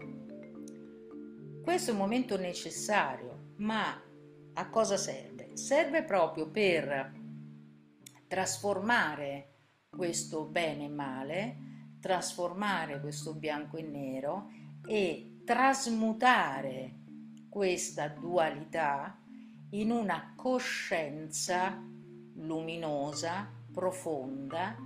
Questo 1.63 1.91
è 1.91 1.95
un 1.95 2.01
momento 2.01 2.37
necessario, 2.37 3.53
ma 3.57 4.01
a 4.53 4.69
cosa 4.69 4.97
serve? 4.97 5.57
Serve 5.57 6.03
proprio 6.05 6.49
per 6.51 7.13
trasformare 8.29 9.54
questo 9.95 10.45
bene 10.45 10.85
e 10.85 10.89
male, 10.89 11.57
trasformare 12.01 13.01
questo 13.01 13.35
bianco 13.35 13.77
e 13.77 13.83
nero 13.83 14.51
e 14.87 15.41
trasmutare 15.45 16.93
questa 17.49 18.09
dualità 18.09 19.19
in 19.71 19.91
una 19.91 20.33
coscienza 20.37 21.83
luminosa, 22.35 23.49
profonda, 23.73 24.77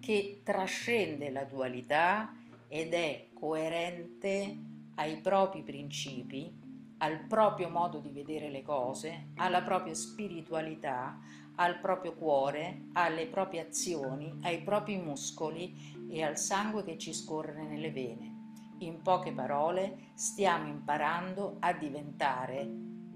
che 0.00 0.40
trascende 0.42 1.30
la 1.30 1.44
dualità 1.44 2.34
ed 2.68 2.92
è 2.92 3.28
coerente 3.34 4.56
ai 4.96 5.16
propri 5.18 5.62
principi, 5.62 6.60
al 6.98 7.24
proprio 7.26 7.68
modo 7.68 7.98
di 7.98 8.10
vedere 8.10 8.50
le 8.50 8.62
cose, 8.62 9.28
alla 9.36 9.62
propria 9.62 9.94
spiritualità, 9.94 11.18
al 11.56 11.80
proprio 11.80 12.14
cuore, 12.14 12.88
alle 12.92 13.26
proprie 13.26 13.60
azioni, 13.60 14.38
ai 14.42 14.62
propri 14.62 14.96
muscoli 14.98 16.06
e 16.08 16.22
al 16.22 16.38
sangue 16.38 16.82
che 16.84 16.98
ci 16.98 17.12
scorre 17.12 17.64
nelle 17.64 17.90
vene. 17.90 18.30
In 18.78 19.00
poche 19.02 19.32
parole, 19.32 20.10
stiamo 20.14 20.68
imparando 20.68 21.56
a 21.60 21.72
diventare 21.72 22.68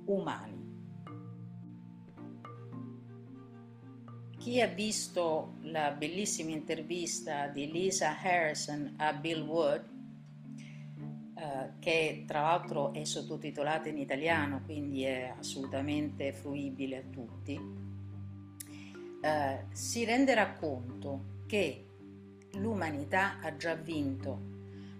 umani. 0.04 0.64
Chi 4.38 4.60
ha 4.60 4.68
visto 4.68 5.54
la 5.62 5.90
bellissima 5.90 6.50
intervista 6.50 7.48
di 7.48 7.70
Lisa 7.70 8.16
Harrison 8.20 8.94
a 8.98 9.12
Bill 9.12 9.44
Wood 9.44 9.94
eh, 11.38 11.72
che 11.80 12.24
tra 12.26 12.40
l'altro 12.40 12.94
è 12.94 13.04
sottotitolata 13.04 13.90
in 13.90 13.98
italiano, 13.98 14.62
quindi 14.64 15.02
è 15.02 15.34
assolutamente 15.36 16.32
fruibile 16.32 16.96
a 16.96 17.02
tutti, 17.10 17.60
eh, 19.26 19.64
si 19.72 20.04
renderà 20.04 20.52
conto 20.52 21.42
che 21.46 21.84
l'umanità 22.52 23.38
ha 23.42 23.56
già 23.56 23.74
vinto. 23.74 24.54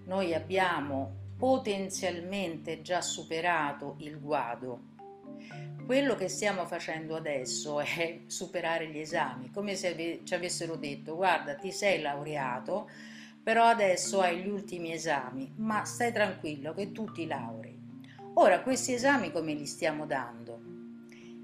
Noi 0.05 0.35
abbiamo 0.35 1.25
potenzialmente 1.39 2.83
già 2.83 3.01
superato 3.01 3.95
il 4.01 4.19
guado. 4.19 4.95
Quello 5.85 6.17
che 6.17 6.29
stiamo 6.29 6.67
facendo 6.67 7.15
adesso 7.15 7.79
è 7.81 8.23
superare 8.27 8.89
gli 8.89 8.99
esami, 8.99 9.51
come 9.53 9.77
se 9.77 10.21
ci 10.25 10.35
avessero 10.35 10.75
detto 10.75 11.15
guarda 11.15 11.55
ti 11.55 11.71
sei 11.71 12.01
laureato, 12.01 12.91
però 13.45 13.67
adesso 13.67 14.21
hai 14.21 14.41
gli 14.41 14.49
ultimi 14.49 14.93
esami, 14.93 15.53
ma 15.59 15.85
stai 15.85 16.13
tranquillo 16.13 16.75
che 16.75 16.91
tu 16.91 17.13
ti 17.13 17.27
laurei. 17.27 17.79
Ora, 18.35 18.61
questi 18.61 18.93
esami 18.93 19.31
come 19.31 19.55
li 19.55 19.67
stiamo 19.67 20.05
dando? 20.05 20.61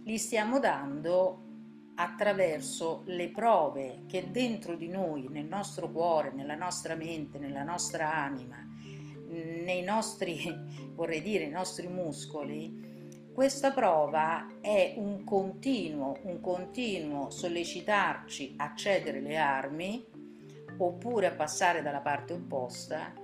Li 0.04 0.18
stiamo 0.18 0.58
dando 0.58 1.51
attraverso 1.94 3.02
le 3.06 3.30
prove 3.30 4.04
che 4.06 4.30
dentro 4.30 4.76
di 4.76 4.88
noi, 4.88 5.28
nel 5.28 5.46
nostro 5.46 5.90
cuore, 5.90 6.32
nella 6.32 6.54
nostra 6.54 6.94
mente, 6.94 7.38
nella 7.38 7.62
nostra 7.62 8.12
anima, 8.14 8.56
nei 9.28 9.82
nostri, 9.82 10.40
vorrei 10.94 11.22
dire, 11.22 11.44
i 11.44 11.50
nostri 11.50 11.88
muscoli, 11.88 12.90
questa 13.32 13.72
prova 13.72 14.58
è 14.60 14.94
un 14.96 15.24
continuo, 15.24 16.18
un 16.24 16.40
continuo 16.40 17.30
sollecitarci 17.30 18.54
a 18.58 18.74
cedere 18.74 19.20
le 19.20 19.36
armi 19.36 20.06
oppure 20.76 21.26
a 21.28 21.34
passare 21.34 21.80
dalla 21.80 22.00
parte 22.00 22.34
opposta 22.34 23.14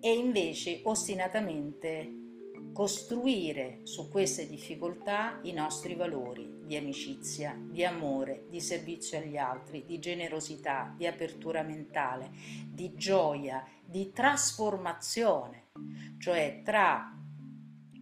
e 0.00 0.12
invece 0.12 0.80
ostinatamente 0.84 2.25
costruire 2.76 3.80
su 3.84 4.10
queste 4.10 4.46
difficoltà 4.46 5.38
i 5.44 5.52
nostri 5.54 5.94
valori 5.94 6.58
di 6.62 6.76
amicizia, 6.76 7.58
di 7.58 7.82
amore, 7.82 8.44
di 8.50 8.60
servizio 8.60 9.16
agli 9.16 9.38
altri, 9.38 9.86
di 9.86 9.98
generosità, 9.98 10.92
di 10.94 11.06
apertura 11.06 11.62
mentale, 11.62 12.28
di 12.66 12.92
gioia, 12.94 13.66
di 13.82 14.12
trasformazione, 14.12 15.68
cioè 16.18 16.60
tra 16.62 17.16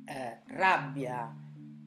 eh, 0.06 0.40
rabbia 0.46 1.32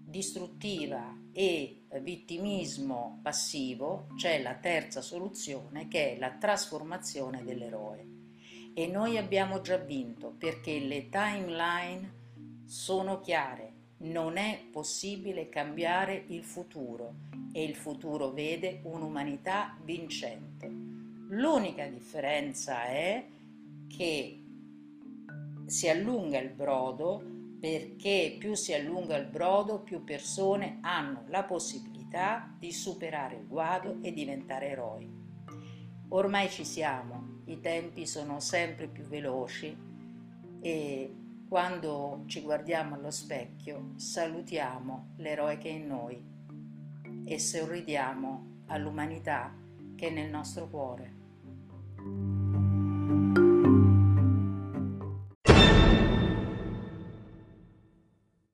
distruttiva 0.06 1.14
e 1.34 1.88
vittimismo 2.00 3.20
passivo 3.22 4.08
c'è 4.16 4.42
la 4.42 4.56
terza 4.56 5.02
soluzione 5.02 5.90
che 5.90 6.14
è 6.14 6.18
la 6.18 6.32
trasformazione 6.32 7.44
dell'eroe. 7.44 8.06
E 8.74 8.88
noi 8.88 9.18
abbiamo 9.18 9.60
già 9.60 9.76
vinto 9.76 10.34
perché 10.38 10.80
le 10.80 11.10
timeline 11.10 12.17
sono 12.68 13.22
chiare. 13.22 13.74
Non 14.00 14.38
è 14.38 14.60
possibile 14.72 15.50
cambiare 15.50 16.26
il 16.28 16.44
futuro 16.44 17.16
e 17.54 17.64
il 17.64 17.76
futuro 17.76 18.32
vede 18.32 18.82
un'umanità 18.84 19.76
vincente. 19.84 20.68
L'unica 21.30 21.88
differenza 21.88 22.84
è 22.84 23.26
che 23.88 24.44
si 25.66 25.90
allunga 25.90 26.40
il 26.40 26.50
brodo 26.50 27.24
perché 27.60 28.36
più 28.38 28.54
si 28.54 28.74
allunga 28.74 29.18
il 29.18 29.26
brodo, 29.26 29.80
più 29.80 30.04
persone 30.04 30.78
hanno 30.82 31.24
la 31.28 31.44
possibilità 31.44 32.54
di 32.60 32.72
superare 32.72 33.38
il 33.38 33.48
guado 33.48 33.98
e 34.02 34.14
diventare 34.14 34.70
eroi. 34.70 35.10
Ormai 36.10 36.50
ci 36.50 36.64
siamo, 36.64 37.42
i 37.46 37.60
tempi 37.60 38.06
sono 38.06 38.40
sempre 38.40 38.88
più 38.88 39.04
veloci 39.06 39.76
e 40.62 41.14
quando 41.48 42.24
ci 42.26 42.42
guardiamo 42.42 42.96
allo 42.96 43.12
specchio 43.12 43.94
salutiamo 43.96 45.14
l'eroe 45.18 45.58
che 45.58 45.70
è 45.70 45.74
in 45.74 45.88
noi 45.88 46.22
e 47.26 47.40
sorridiamo 47.40 48.64
all'umanità 48.68 49.54
che 49.96 50.08
è 50.08 50.12
nel 50.12 50.30
nostro 50.30 50.68
cuore. 50.68 51.16